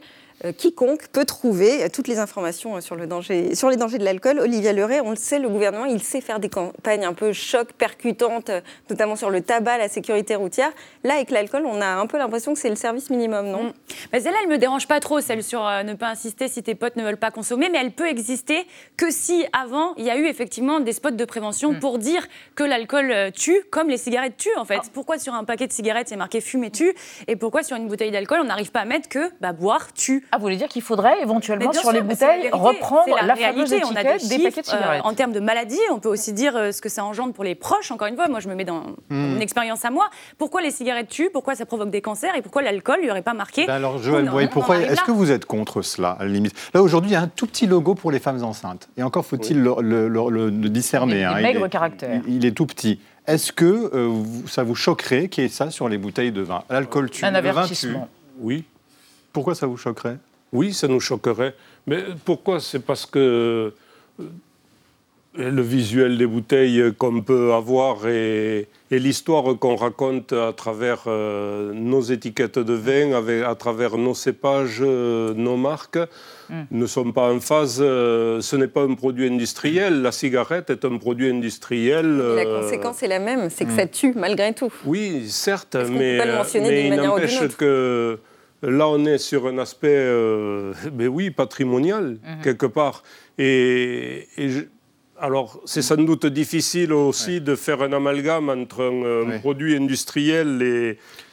quiconque 0.56 1.08
peut 1.08 1.24
trouver 1.24 1.84
euh, 1.84 1.88
toutes 1.92 2.08
les 2.08 2.18
informations 2.18 2.76
euh, 2.76 2.80
sur, 2.80 2.94
le 2.94 3.06
danger, 3.06 3.54
sur 3.54 3.70
les 3.70 3.76
dangers 3.76 3.98
de 3.98 4.04
l'alcool. 4.04 4.38
Olivia 4.38 4.72
Leray, 4.72 5.00
on 5.00 5.10
le 5.10 5.16
sait, 5.16 5.38
le 5.38 5.48
gouvernement, 5.48 5.84
il 5.84 6.02
sait 6.02 6.20
faire 6.20 6.38
des 6.38 6.48
campagnes 6.48 7.04
un 7.04 7.12
peu 7.12 7.32
choc, 7.32 7.72
percutantes, 7.72 8.50
notamment 8.88 9.16
sur 9.16 9.30
le 9.30 9.40
tabac, 9.40 9.78
la 9.78 9.88
sécurité 9.88 10.36
routière. 10.36 10.70
Là, 11.02 11.14
avec 11.14 11.30
l'alcool, 11.30 11.64
on 11.66 11.80
a 11.80 11.86
un 11.86 12.06
peu 12.06 12.18
l'impression 12.18 12.54
que 12.54 12.60
c'est 12.60 12.70
le 12.70 12.76
service 12.76 13.10
minimum, 13.10 13.48
non? 13.48 13.64
Mm. 13.64 13.72
mais 14.12 14.20
Celle-là, 14.20 14.38
elle 14.42 14.48
me 14.48 14.58
dérange 14.58 14.86
pas 14.86 15.00
trop, 15.00 15.20
celle 15.20 15.42
sur 15.42 15.60
ne 15.84 15.94
pas 15.94 16.08
insister 16.08 16.48
si 16.48 16.62
tes 16.62 16.74
potes 16.74 16.96
ne 16.96 17.02
veulent 17.02 17.16
pas 17.16 17.30
consommer, 17.30 17.68
mais 17.70 17.78
elle 17.78 17.92
peut 17.92 18.08
exister 18.08 18.66
que 18.96 19.10
si, 19.10 19.44
avant, 19.52 19.94
il 19.96 20.04
y 20.04 20.10
a 20.10 20.16
eu 20.16 20.26
effectivement 20.26 20.80
des 20.80 20.92
spots 20.92 21.10
de 21.10 21.24
prévention 21.24 21.72
mm. 21.72 21.80
pour 21.80 21.98
dire 21.98 22.26
que 22.54 22.62
l'alcool 22.62 23.32
tue, 23.34 23.62
comme 23.70 23.88
les 23.88 23.98
cigarettes 23.98 24.36
tuent, 24.36 24.56
en 24.56 24.64
fait. 24.64 24.80
Ah. 24.82 24.88
Pourquoi 24.92 25.18
sur 25.18 25.34
un 25.34 25.44
paquet 25.44 25.66
de 25.66 25.72
cigarettes, 25.72 26.08
c'est 26.08 26.16
marqué 26.16 26.40
fumer 26.40 26.70
tue, 26.70 26.94
et 27.26 27.36
pourquoi 27.36 27.62
sur 27.62 27.76
une 27.76 27.88
bouteille 27.88 28.12
d'alcool, 28.12 28.38
on 28.42 28.46
n'arrive 28.46 28.70
pas 28.70 28.80
à 28.80 28.84
mettre 28.84 29.08
que 29.08 29.30
bah, 29.40 29.52
boire 29.52 29.92
tue 29.92 30.27
ah, 30.30 30.36
vous 30.36 30.42
voulez 30.42 30.56
dire 30.56 30.68
qu'il 30.68 30.82
faudrait 30.82 31.20
éventuellement 31.22 31.72
sur 31.72 31.92
les 31.92 32.02
bouteilles 32.02 32.50
reprendre 32.52 33.16
la, 33.24 33.34
fameuse 33.34 33.72
étiquette 33.72 34.28
des, 34.28 34.38
paquets 34.38 34.60
de 34.60 34.66
cigarettes 34.66 35.02
euh, 35.04 35.08
En 35.08 35.14
termes 35.14 35.32
de 35.32 35.40
maladie, 35.40 35.78
on 35.90 35.98
peut 35.98 36.08
aussi 36.08 36.32
dire 36.32 36.56
euh, 36.56 36.72
ce 36.72 36.80
que 36.80 36.88
ça 36.88 37.04
engendre 37.04 37.32
pour 37.32 37.44
les 37.44 37.54
proches. 37.54 37.90
Encore 37.90 38.08
une 38.08 38.16
fois, 38.16 38.28
moi 38.28 38.40
je 38.40 38.48
me 38.48 38.54
mets 38.54 38.64
dans 38.64 38.80
hmm. 39.10 39.36
une 39.36 39.42
expérience 39.42 39.84
à 39.84 39.90
moi. 39.90 40.10
Pourquoi 40.36 40.60
les 40.60 40.70
cigarettes 40.70 41.08
tuent? 41.08 41.30
Pourquoi 41.32 41.54
ça 41.54 41.66
provoque 41.66 41.90
des 41.90 42.02
cancers? 42.02 42.34
Et 42.34 42.42
pourquoi 42.42 42.62
l'alcool 42.62 43.00
lui 43.00 43.10
aurait 43.10 43.22
pas 43.22 43.34
marqué? 43.34 43.66
Ben 43.66 43.74
Alors 43.74 43.98
Joël, 43.98 44.28
pourquoi 44.50 44.78
Est-ce 44.78 45.02
que 45.02 45.12
vous 45.12 45.30
êtes 45.30 45.46
contre 45.46 45.82
cela 45.82 46.10
à 46.10 46.24
la 46.24 46.30
limite? 46.30 46.54
Là 46.74 46.82
aujourd'hui, 46.82 47.10
il 47.10 47.14
y 47.14 47.16
a 47.16 47.22
un 47.22 47.28
tout 47.28 47.46
petit 47.46 47.66
logo 47.66 47.94
pour 47.94 48.10
les 48.10 48.18
femmes 48.18 48.42
enceintes. 48.42 48.88
Et 48.96 49.02
encore 49.02 49.24
faut-il 49.24 49.62
le, 49.62 50.50
discerner. 50.68 51.24
Hein. 51.24 51.40
maigre 51.40 51.68
caractère. 51.68 52.20
Il, 52.26 52.44
est 52.44 52.52
tout 52.52 52.66
petit. 52.66 53.00
Est-ce 53.26 53.52
que 53.52 53.90
euh, 53.94 54.22
ça 54.46 54.62
vous 54.62 54.74
choquerait 54.74 55.28
qu'il 55.28 55.44
y 55.44 55.46
ait 55.46 55.50
ça 55.50 55.70
sur 55.70 55.88
les 55.88 55.98
bouteilles 55.98 56.32
de 56.32 56.42
vin? 56.42 56.62
L'alcool 56.70 57.10
tue, 57.10 57.24
un 57.24 57.30
le 57.30 57.50
vin 57.50 57.66
tue. 57.66 57.96
Oui. 58.40 58.64
Pourquoi 59.32 59.54
ça 59.54 59.66
vous 59.66 59.76
choquerait? 59.76 60.18
Oui, 60.52 60.72
ça 60.72 60.88
nous 60.88 61.00
choquerait. 61.00 61.54
Mais 61.86 62.04
pourquoi? 62.24 62.60
C'est 62.60 62.80
parce 62.80 63.06
que 63.06 63.72
euh, 65.38 65.50
le 65.50 65.62
visuel 65.62 66.18
des 66.18 66.26
bouteilles 66.26 66.92
qu'on 66.96 67.20
peut 67.20 67.52
avoir 67.52 68.08
et, 68.08 68.68
l'histoire 68.90 69.44
qu'on 69.58 69.76
raconte 69.76 70.32
à 70.32 70.52
travers 70.54 71.04
euh, 71.06 71.72
nos 71.74 72.00
étiquettes 72.00 72.58
de 72.58 72.72
vin, 72.72 73.12
à 73.44 73.54
travers 73.54 73.98
nos 73.98 74.14
cépages, 74.14 74.80
euh, 74.80 75.34
nos 75.34 75.56
marques, 75.56 75.98
hmm. 76.48 76.62
ne 76.70 76.86
sont 76.86 77.12
pas 77.12 77.30
en 77.30 77.40
phase. 77.40 77.76
ce 77.76 78.56
n'est 78.56 78.68
pas 78.68 78.82
un 78.82 78.94
produit 78.94 79.28
industriel. 79.28 80.00
La 80.00 80.12
cigarette 80.12 80.70
est 80.70 80.84
un 80.86 80.96
produit 80.96 81.30
industriel. 81.30 82.16
la 82.16 82.44
conséquence 82.44 83.02
est 83.02 83.08
la 83.08 83.18
même, 83.18 83.50
c'est 83.50 83.66
que 83.66 83.76
ça 83.76 83.84
hmm. 83.84 83.90
tue 83.90 84.12
malgré 84.16 84.54
tout. 84.54 84.72
Oui, 84.86 85.28
certes, 85.28 85.76
mais, 85.76 86.18
mais 86.54 86.88
il 86.88 86.94
n'empêche 86.94 87.46
que 87.56 88.18
Là, 88.62 88.88
on 88.88 89.04
est 89.04 89.18
sur 89.18 89.46
un 89.46 89.58
aspect, 89.58 89.88
euh, 89.90 90.72
ben 90.92 91.08
oui, 91.08 91.30
patrimonial, 91.30 92.18
mhm. 92.22 92.42
quelque 92.42 92.66
part. 92.66 93.02
Et, 93.38 94.26
alors, 95.20 95.60
c'est 95.64 95.82
sans 95.82 95.96
doute 95.96 96.26
difficile 96.26 96.92
aussi 96.92 97.40
de 97.40 97.56
faire 97.56 97.82
un 97.82 97.92
amalgame 97.92 98.50
entre 98.50 98.84
un, 98.84 99.38
produit 99.40 99.76
industriel 99.76 100.62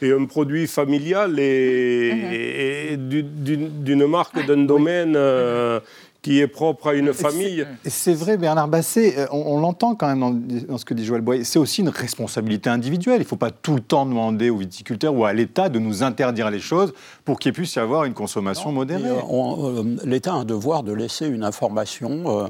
et, 0.01 0.11
un 0.11 0.25
produit 0.25 0.65
familial 0.67 1.39
et, 1.39 2.97
mhm. 2.97 3.83
d'une 3.83 4.07
marque, 4.07 4.45
d'un 4.45 4.65
domaine. 4.65 5.15
Euh, 5.15 5.79
qui 6.25 6.39
est 6.39 6.47
propre 6.47 6.87
à 6.87 6.93
une 6.95 7.13
famille. 7.13 7.67
C'est 7.85 8.15
vrai, 8.15 8.37
Bernard 8.37 8.67
Basset, 8.67 9.13
euh, 9.15 9.27
on, 9.29 9.59
l'entend 9.59 9.93
quand 9.93 10.07
même 10.07 10.41
dans, 10.67 10.77
ce 10.79 10.83
que 10.83 10.95
dit 10.95 11.05
Joël 11.05 11.21
Boyer, 11.21 11.43
c'est 11.43 11.59
aussi 11.59 11.81
une 11.81 11.89
responsabilité 11.89 12.67
individuelle. 12.67 13.17
Il 13.17 13.25
ne 13.25 13.27
faut 13.27 13.35
pas 13.35 13.51
tout 13.51 13.75
le 13.75 13.79
temps 13.79 14.07
demander 14.07 14.49
aux 14.49 14.57
viticulteurs 14.57 15.13
ou 15.13 15.23
à 15.23 15.33
l'État 15.33 15.69
de 15.69 15.77
nous 15.77 16.01
interdire 16.01 16.49
les 16.49 16.59
choses 16.59 16.95
pour 17.25 17.37
qu'il 17.37 17.53
puisse 17.53 17.75
y 17.75 17.79
avoir 17.79 18.05
une 18.05 18.15
consommation 18.15 18.71
modérée. 18.71 19.07
Euh, 19.07 19.21
euh, 19.61 19.97
L'État 20.03 20.33
a 20.33 20.37
un 20.37 20.45
devoir 20.45 20.81
de 20.81 20.93
laisser 20.93 21.27
une 21.27 21.43
information 21.43 22.49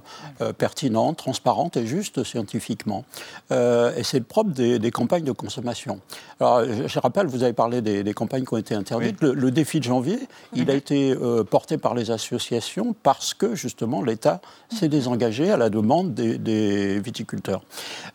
pertinente, 0.57 1.17
transparente 1.17 1.75
et 1.75 1.85
juste 1.85 2.23
scientifiquement. 2.23 3.03
et 3.51 4.03
c'est 4.03 4.19
le 4.19 4.23
propre 4.23 4.51
des, 4.51 4.91
campagnes 4.91 5.25
de 5.25 5.33
consommation. 5.33 5.99
Alors, 6.39 6.63
je, 6.63 6.99
rappelle, 6.99 7.27
vous 7.27 7.43
avez 7.43 7.51
parlé 7.51 7.81
des, 7.81 8.13
campagnes 8.13 8.45
qui 8.45 8.53
ont 8.53 8.57
été 8.57 8.73
interdites. 8.73 9.21
Le, 9.21 9.51
défi 9.51 9.79
de 9.79 9.83
janvier, 9.83 10.19
il 10.53 10.69
a 10.69 10.73
mhm. 10.73 10.77
été 10.77 11.15
porté 11.49 11.77
par 11.77 11.93
les 11.93 12.11
associations 12.11 12.95
parce 13.03 13.33
que 13.33 13.53
justement, 13.65 14.04
l'État 14.04 14.41
s'est 14.69 14.89
désengagé 14.89 15.49
à 15.49 15.58
la 15.58 15.71
demande 15.71 16.13
des, 16.13 16.99
viticulteurs. 16.99 17.63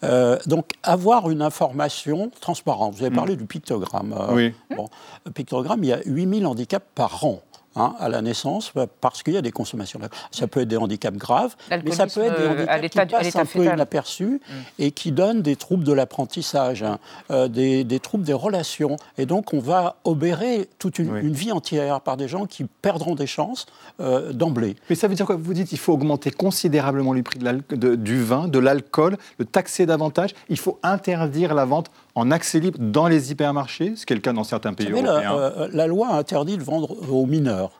Euh, 0.04 0.38
donc, 0.46 0.70
avoir 0.84 1.28
une 1.28 1.42
information 1.42 2.30
transparente. 2.40 2.94
Vous 2.94 3.02
avez 3.02 3.14
parlé 3.14 3.34
mm. 3.34 3.38
du 3.38 3.46
pictogramme. 3.46 4.14
Euh, 4.16 4.34
oui. 4.34 4.54
Bon, 4.76 4.88
pictogramme, 5.34 5.82
il 5.82 5.88
y 5.88 5.92
a 5.92 6.00
8000 6.06 6.46
handicaps 6.46 6.86
par 6.94 7.24
an. 7.24 7.42
Hein, 7.76 7.94
à 7.98 8.08
la 8.08 8.22
naissance 8.22 8.72
parce 9.00 9.22
qu'il 9.22 9.34
y 9.34 9.36
a 9.36 9.42
des 9.42 9.52
consommations. 9.52 10.00
Ça 10.30 10.46
peut 10.46 10.60
être 10.60 10.68
des 10.68 10.76
handicaps 10.76 11.16
graves, 11.16 11.56
mais 11.70 11.92
ça 11.92 12.06
peut 12.06 12.22
être 12.22 12.36
des 12.36 12.62
euh, 12.62 12.66
handicaps 12.68 13.08
qui 13.08 13.14
passent 13.14 13.36
un 13.36 13.46
peu 13.46 13.64
inaperçus 13.64 14.40
mm. 14.46 14.52
et 14.78 14.90
qui 14.90 15.12
donnent 15.12 15.42
des 15.42 15.56
troubles 15.56 15.84
de 15.84 15.92
l'apprentissage, 15.92 16.82
hein, 16.82 16.98
euh, 17.30 17.48
des, 17.48 17.84
des, 17.84 18.00
troubles 18.00 18.24
des 18.24 18.32
relations. 18.32 18.96
Et 19.18 19.26
donc 19.26 19.52
on 19.52 19.60
va 19.60 19.96
obérer 20.04 20.68
toute 20.78 20.98
une, 20.98 21.32
vie 21.32 21.52
entière 21.52 22.00
par 22.00 22.16
des 22.16 22.28
gens 22.28 22.46
qui 22.46 22.64
perdront 22.64 23.14
des 23.14 23.26
chances 23.26 23.66
euh, 24.00 24.32
d'emblée. 24.32 24.76
Mais 24.88 24.96
ça 24.96 25.08
veut 25.08 25.14
dire 25.14 25.26
quoi? 25.26 25.36
Vous 25.36 25.54
dites 25.54 25.68
qu'il 25.68 25.78
faut 25.78 25.92
augmenter 25.92 26.30
considérablement 26.30 27.12
le 27.12 27.22
prix 27.22 27.38
de 27.38 27.94
du 27.94 28.22
vin, 28.22 28.48
de 28.48 28.58
l'alcool, 28.58 29.16
le 29.38 29.44
taxer 29.44 29.86
davantage. 29.86 30.34
Il 30.48 30.58
faut 30.58 30.78
interdire 30.82 31.54
la 31.54 31.64
vente 31.64 31.90
en 32.20 32.30
accès 32.30 32.60
libre 32.60 32.78
dans 32.78 33.08
les 33.08 33.32
hypermarchés, 33.32 33.94
ce 33.96 34.04
qui 34.04 34.12
est 34.12 34.16
le 34.16 34.22
cas 34.22 34.32
dans 34.32 34.44
certains 34.44 34.74
pays 34.74 34.90
européens. 34.90 35.14
La, 35.14 35.34
euh, 35.34 35.68
la 35.72 35.86
loi 35.86 36.14
interdit 36.14 36.58
de 36.58 36.62
vendre 36.62 37.10
aux 37.10 37.26
mineurs. 37.26 37.72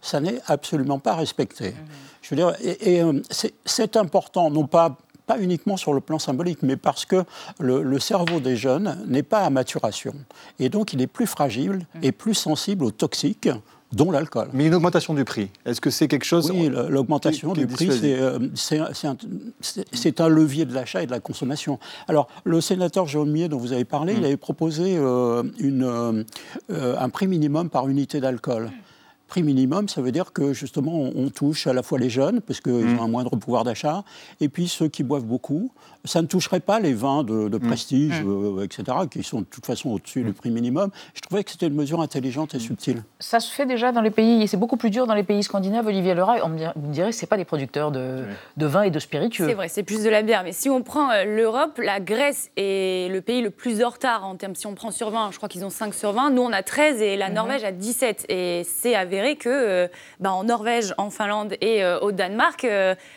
Ça 0.00 0.20
n'est 0.20 0.40
absolument 0.46 0.98
pas 0.98 1.14
respecté. 1.14 1.70
Mmh. 1.70 1.74
Je 2.22 2.34
veux 2.34 2.36
dire, 2.36 2.54
et, 2.60 3.02
euh, 3.02 3.20
c'est 3.64 3.96
important, 3.96 4.50
non 4.50 4.66
pas 4.66 4.96
pas 5.26 5.38
uniquement 5.38 5.76
sur 5.76 5.92
le 5.92 6.00
plan 6.00 6.18
symbolique, 6.18 6.60
mais 6.62 6.76
parce 6.78 7.04
que 7.04 7.22
le, 7.60 7.98
cerveau 7.98 8.40
des 8.40 8.56
jeunes 8.56 8.98
n'est 9.06 9.22
pas 9.22 9.40
à 9.40 9.50
maturation. 9.50 10.14
Et 10.58 10.70
donc, 10.70 10.94
il 10.94 11.02
est 11.02 11.06
plus 11.06 11.26
fragile 11.26 11.86
et 12.02 12.12
plus 12.12 12.32
sensible 12.32 12.82
aux 12.82 12.90
toxiques 12.90 13.50
dont 13.92 14.10
l'alcool. 14.10 14.48
Mais 14.52 14.66
une 14.66 14.74
augmentation 14.74 15.14
du 15.14 15.24
prix, 15.24 15.50
est-ce 15.64 15.80
que 15.80 15.90
c'est 15.90 16.08
quelque 16.08 16.24
chose 16.24 16.50
Oui, 16.50 16.70
l'augmentation 16.88 17.52
du 17.52 17.66
prix, 17.66 17.88
euh, 18.04 18.38
c'est 18.54 20.20
un, 20.20 20.28
levier 20.28 20.66
de 20.66 20.74
l'achat 20.74 21.02
et 21.02 21.06
de 21.06 21.10
la 21.10 21.20
consommation. 21.20 21.78
Alors, 22.06 22.28
le 22.44 22.60
sénateur 22.60 23.06
Jérôme 23.06 23.30
Millet, 23.30 23.48
dont 23.48 23.58
vous 23.58 23.72
avez 23.72 23.84
parlé, 23.84 24.12
il 24.14 24.20
mm. 24.20 24.24
avait 24.24 24.36
proposé 24.36 24.96
euh, 24.96 25.42
une, 25.58 25.84
euh, 26.70 26.96
un 26.98 27.08
prix 27.08 27.26
minimum 27.26 27.70
par 27.70 27.88
unité 27.88 28.20
d'alcool 28.20 28.70
prix 29.28 29.42
minimum, 29.42 29.88
ça 29.88 30.00
veut 30.00 30.12
dire 30.12 30.32
que 30.32 30.52
justement 30.52 30.92
on, 30.92 31.28
touche 31.28 31.66
à 31.66 31.72
la 31.72 31.82
fois 31.82 31.98
les 31.98 32.10
jeunes, 32.10 32.40
parce 32.40 32.60
qu'ils 32.60 32.72
mm. 32.72 32.98
ont 32.98 33.02
un 33.02 33.08
moindre 33.08 33.36
pouvoir 33.36 33.62
d'achat, 33.64 34.02
et 34.40 34.48
puis 34.48 34.66
ceux 34.66 34.88
qui 34.88 35.02
boivent 35.02 35.26
beaucoup. 35.26 35.70
Ça 36.04 36.22
ne 36.22 36.26
toucherait 36.26 36.60
pas 36.60 36.80
les 36.80 36.94
vins 36.94 37.22
de, 37.22 37.48
mm. 37.48 37.60
prestige, 37.60 38.22
mm. 38.22 38.58
Euh, 38.58 38.64
etc., 38.64 38.84
qui 39.10 39.22
sont 39.22 39.40
de 39.40 39.46
toute 39.46 39.66
façon 39.66 39.90
au-dessus 39.90 40.22
du 40.22 40.32
prix 40.32 40.50
minimum. 40.50 40.90
Je 41.14 41.20
trouvais 41.20 41.44
que 41.44 41.50
c'était 41.50 41.66
une 41.66 41.74
mesure 41.74 42.00
intelligente 42.00 42.54
et 42.54 42.58
subtile. 42.58 43.02
Ça 43.20 43.40
se 43.40 43.52
fait 43.52 43.66
déjà 43.66 43.92
dans 43.92 44.00
les 44.00 44.10
pays, 44.10 44.42
et 44.42 44.46
c'est 44.46 44.56
beaucoup 44.56 44.76
plus 44.76 44.90
dur 44.90 45.06
dans 45.06 45.14
les 45.14 45.22
pays 45.22 45.42
scandinaves, 45.42 45.86
Olivier 45.86 46.14
Leray. 46.14 46.40
On 46.42 46.48
me 46.48 46.92
dirait 46.92 47.10
que 47.10 47.16
ce 47.16 47.26
pas 47.28 47.36
des 47.36 47.44
producteurs 47.44 47.92
de, 47.92 48.24
de 48.56 48.66
vin 48.66 48.82
et 48.82 48.90
de 48.90 48.98
spiritueux. 48.98 49.46
C'est 49.46 49.54
vrai, 49.54 49.68
c'est 49.68 49.82
plus 49.82 50.02
de 50.02 50.08
la 50.08 50.22
bière. 50.22 50.42
Mais 50.42 50.52
si 50.52 50.70
on 50.70 50.82
prend 50.82 51.10
euh, 51.10 51.24
l'Europe, 51.24 51.78
la 51.78 52.00
Grèce 52.00 52.50
est 52.56 53.12
le 53.12 53.20
pays 53.20 53.42
le 53.42 53.50
plus 53.50 53.84
en 53.84 53.90
retard 53.90 54.24
en 54.24 54.36
termes, 54.36 54.54
si 54.54 54.66
on 54.66 54.74
prend 54.74 54.90
sur 54.90 55.10
20, 55.10 55.30
je 55.32 55.36
crois 55.36 55.48
qu'ils 55.48 55.64
ont 55.64 55.70
5 55.70 55.94
sur 55.94 56.12
20. 56.12 56.30
Nous, 56.30 56.42
on 56.42 56.52
a 56.52 56.62
13 56.62 57.02
et 57.02 57.16
la. 57.16 57.28
Norvège 57.28 57.62
a 57.62 57.72
17. 57.72 58.26
Et 58.30 58.62
c'est 58.64 58.94
avéré 58.94 59.17
que 59.36 59.48
euh, 59.48 59.88
bah, 60.20 60.32
en 60.32 60.44
Norvège, 60.44 60.94
en 60.98 61.10
Finlande 61.10 61.54
et 61.60 61.84
au 62.00 62.12
Danemark, 62.12 62.66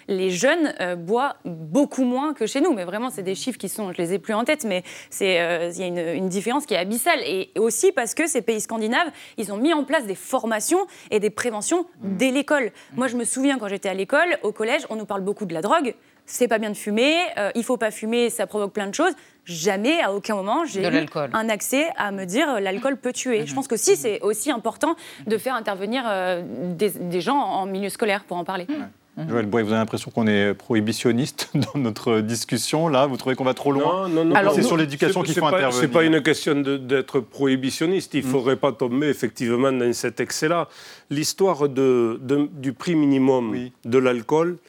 les 0.08 0.30
jeunes 0.30 0.74
boivent 0.98 1.36
beaucoup 1.46 2.04
moins 2.04 2.34
que 2.34 2.46
chez 2.46 2.62
nous. 2.62 2.74
Mais 2.74 2.84
vraiment, 2.84 3.10
c'est 3.10 3.24
des 3.24 3.36
chiffres 3.36 3.58
qui 3.58 3.70
sont, 3.70 3.92
je 3.92 3.98
les 3.98 4.14
ai 4.14 4.20
plus 4.20 4.34
en 4.34 4.44
tête, 4.44 4.64
mais 4.64 4.84
il 5.20 5.28
y 5.28 5.38
a 5.38 5.88
une, 5.88 5.98
une, 5.98 6.30
différence 6.30 6.66
qui 6.66 6.74
est 6.74 6.78
abyssale. 6.78 7.20
Et 7.26 7.52
aussi 7.58 7.92
parce 7.92 8.14
que 8.14 8.28
ces 8.28 8.42
pays 8.42 8.62
scandinaves, 8.62 9.12
ils 9.38 9.52
ont 9.52 9.58
mis 9.58 9.74
en 9.74 9.84
place 9.84 10.06
des 10.06 10.16
formations 10.16 10.86
et 11.10 11.20
des 11.20 11.30
préventions 11.30 11.86
mmh. 12.02 12.18
dès 12.18 12.32
l'école. 12.32 12.72
Moi, 12.96 13.08
je 13.08 13.16
me 13.16 13.24
souviens 13.24 13.58
quand 13.58 13.68
j'étais 13.68 13.90
à 13.90 13.94
l'école, 13.94 14.38
au 14.44 14.52
collège, 14.52 14.82
on 14.90 14.96
nous 14.96 15.06
parle 15.06 15.22
beaucoup 15.22 15.46
de 15.46 15.54
la 15.54 15.62
drogue. 15.62 15.96
C'est 16.32 16.48
pas 16.48 16.60
bien 16.60 16.70
de 16.70 16.78
fumer, 16.78 17.18
euh, 17.38 17.52
il 17.56 17.64
faut 17.64 17.76
pas 17.76 17.92
fumer, 17.92 18.30
ça 18.30 18.48
provoque 18.48 18.72
plein 18.72 18.88
de 18.88 18.96
choses. 18.96 19.12
Jamais, 19.44 20.02
à 20.02 20.14
aucun 20.14 20.34
moment, 20.36 20.64
j'ai 20.64 20.82
eu 20.82 21.06
un 21.34 21.50
accès 21.50 21.90
à 21.98 22.12
me 22.12 22.24
dire 22.24 22.48
euh, 22.50 22.60
l'alcool 22.62 22.96
peut 22.96 23.12
tuer. 23.12 23.46
Je 23.46 23.54
pense 23.54 23.68
que 23.68 23.76
si, 23.76 23.98
c'est 23.98 24.22
aussi 24.22 24.50
important 24.50 24.96
de 25.28 25.38
faire 25.38 25.56
intervenir 25.56 26.04
euh, 26.08 26.42
des, 26.74 27.20
gens 27.20 27.36
en 27.36 27.66
milieu 27.66 27.90
scolaire 27.90 28.24
pour 28.24 28.38
en 28.38 28.46
parler. 28.46 28.66
Mmh. 28.70 29.28
Joël 29.30 29.46
vous 29.46 29.58
avez 29.58 29.72
l'impression 29.72 30.10
qu'on 30.10 30.26
est 30.26 30.54
prohibitionniste 30.54 31.50
dans 31.54 31.78
notre 31.78 32.22
discussion 32.22 32.88
là? 32.88 33.08
Vous 33.08 33.18
trouvez 33.18 33.36
qu'on 33.36 33.44
va 33.44 33.54
trop 33.54 33.74
loin? 33.74 34.08
Non, 34.08 34.24
non, 34.24 34.42
non. 34.42 34.52
C'est 34.56 34.64
sur 34.64 34.78
l'éducation 34.78 35.24
qu'il 35.24 35.34
faut 35.34 35.42
pas, 35.42 35.48
intervenir. 35.48 35.82
C'est 35.82 35.90
pas 35.90 36.04
une 36.04 36.24
question 36.24 36.56
d'être 36.56 37.20
prohibitionniste. 37.20 38.14
Il 38.14 38.24
ne 38.24 38.28
mmh. 38.28 38.32
faudrait 38.32 38.56
pas 38.56 38.72
tomber 38.72 39.10
effectivement 39.10 39.74
dans 39.74 39.92
cet 39.92 40.22
excès-là. 40.22 40.70
L'histoire 41.10 41.68
de, 41.68 42.22
du 42.54 42.72
prix 42.72 42.96
minimum 42.96 43.70
de 43.84 43.98
l'alcool, 43.98 44.60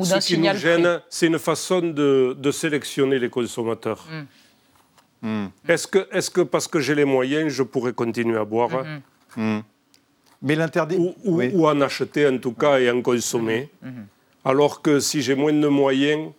ce 0.00 0.26
qui 0.26 0.38
nous 0.38 0.54
gêne, 0.54 1.00
c'est 1.08 1.26
une 1.26 1.38
façon 1.38 1.80
de, 1.80 2.36
de, 2.38 2.50
sélectionner 2.50 3.18
les 3.18 3.28
consommateurs. 3.28 4.06
Mmh. 5.22 5.46
Est-ce 5.68 5.86
que, 5.86 6.08
est 6.10 6.32
que 6.32 6.40
parce 6.40 6.66
que 6.66 6.80
j'ai 6.80 6.94
les 6.94 7.04
moyens, 7.04 7.52
je 7.52 7.62
pourrais 7.62 7.92
continuer 7.92 8.38
à 8.38 8.44
boire 8.44 8.84
mais 10.42 10.56
l'interdit. 10.56 10.96
Ou, 11.24 11.66
en 11.66 11.80
acheter 11.80 12.26
en 12.26 12.38
tout 12.38 12.52
cas 12.52 12.78
et 12.78 12.90
en 12.90 13.00
consommer. 13.00 13.70
Mhm. 13.80 13.90
Mhm. 13.90 14.06
Alors 14.44 14.82
que 14.82 14.98
si 14.98 15.22
j'ai 15.22 15.36
moins 15.36 15.52
de 15.52 15.68
moyens, 15.68 16.32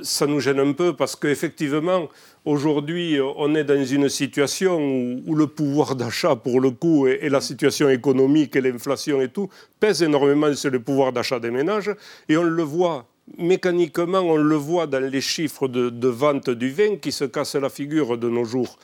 ça 0.00 0.26
nous 0.26 0.40
gêne 0.40 0.60
un 0.60 0.72
peu 0.72 0.94
parce 0.94 1.16
qu'effectivement, 1.16 2.08
aujourd'hui, 2.44 3.18
on 3.36 3.54
est 3.54 3.64
dans 3.64 3.84
une 3.84 4.08
situation 4.08 4.78
où, 5.26 5.34
le 5.34 5.46
pouvoir 5.46 5.96
d'achat, 5.96 6.36
pour 6.36 6.60
le 6.60 6.70
coup, 6.70 7.06
et, 7.06 7.28
la 7.28 7.40
situation 7.40 7.88
économique 7.88 8.56
et 8.56 8.60
l'inflation 8.60 9.20
et 9.20 9.28
tout, 9.28 9.48
pèsent 9.80 10.02
énormément 10.02 10.52
sur 10.54 10.70
le 10.70 10.80
pouvoir 10.80 11.12
d'achat 11.12 11.40
des 11.40 11.50
ménages. 11.50 11.90
Et 12.28 12.36
on 12.36 12.44
le 12.44 12.62
voit 12.62 13.06
mécaniquement, 13.38 14.20
on 14.20 14.36
le 14.36 14.56
voit 14.56 14.86
dans 14.86 15.02
les 15.02 15.20
chiffres 15.20 15.68
de, 15.68 16.08
vente 16.08 16.50
du 16.50 16.70
vin 16.70 16.96
qui 16.96 17.12
se 17.12 17.24
cassent 17.24 17.54
la 17.54 17.70
figure 17.70 18.18
de 18.18 18.28
nos 18.28 18.44
jours. 18.44 18.78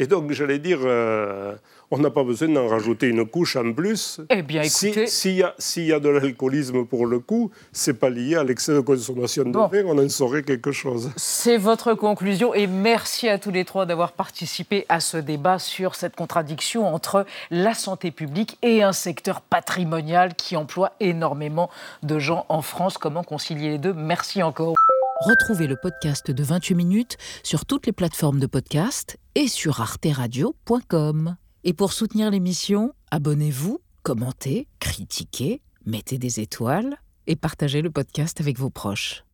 Et 0.00 0.06
donc, 0.06 0.32
j'allais 0.32 0.58
dire, 0.58 0.78
euh, 0.82 1.54
on 1.90 1.98
n'a 1.98 2.08
pas 2.08 2.24
besoin 2.24 2.48
d'en 2.48 2.66
rajouter 2.68 3.08
une 3.08 3.26
couche 3.26 3.56
en 3.56 3.70
plus. 3.74 4.22
Eh 4.30 4.40
bien, 4.40 4.62
écoutez... 4.62 5.06
S'il 5.06 5.84
y, 5.84 5.92
a 5.92 6.00
de 6.00 6.08
l'alcoolisme 6.08 6.86
pour 6.86 7.04
le 7.04 7.18
coup, 7.18 7.50
c'est 7.70 7.92
pas 8.00 8.08
lié 8.08 8.36
à 8.36 8.42
l'excès 8.42 8.72
de 8.72 8.80
consommation 8.80 9.44
de 9.44 9.58
vin, 9.58 9.84
on 9.84 10.02
en 10.02 10.08
saurait 10.08 10.42
quelque 10.42 10.72
chose. 10.72 11.10
C'est 11.16 11.58
votre 11.58 11.92
conclusion 11.92 12.54
et 12.54 12.66
merci 12.66 13.28
à 13.28 13.38
tous 13.38 13.50
les 13.50 13.66
trois 13.66 13.84
d'avoir 13.84 14.12
participé 14.12 14.86
à 14.88 15.00
ce 15.00 15.18
débat 15.18 15.58
sur 15.58 15.94
cette 15.94 16.16
contradiction 16.16 16.86
entre 16.86 17.26
la 17.50 17.74
santé 17.74 18.10
publique 18.10 18.56
et 18.62 18.82
un 18.82 18.94
secteur 18.94 19.42
patrimonial 19.42 20.34
qui 20.34 20.56
emploie 20.56 20.92
énormément 21.00 21.68
de 22.02 22.18
gens 22.18 22.46
en 22.48 22.62
France. 22.62 22.96
Comment 22.96 23.22
concilier 23.22 23.68
les 23.68 23.78
deux? 23.78 23.92
Merci 23.92 24.42
encore. 24.42 24.76
Retrouvez 25.20 25.66
le 25.66 25.76
podcast 25.76 26.30
de 26.30 26.42
28 26.42 26.74
minutes 26.74 27.18
sur 27.42 27.66
toutes 27.66 27.84
les 27.84 27.92
plateformes 27.92 28.40
de 28.40 28.46
podcast 28.46 29.18
et 29.34 29.48
sur 29.48 29.80
arteradio.com. 29.80 31.36
Et 31.64 31.72
pour 31.72 31.92
soutenir 31.92 32.30
l'émission, 32.30 32.92
abonnez-vous, 33.10 33.80
commentez, 34.02 34.68
critiquez, 34.78 35.62
mettez 35.86 36.18
des 36.18 36.40
étoiles 36.40 36.96
et 37.26 37.36
partagez 37.36 37.82
le 37.82 37.90
podcast 37.90 38.40
avec 38.40 38.58
vos 38.58 38.70
proches. 38.70 39.24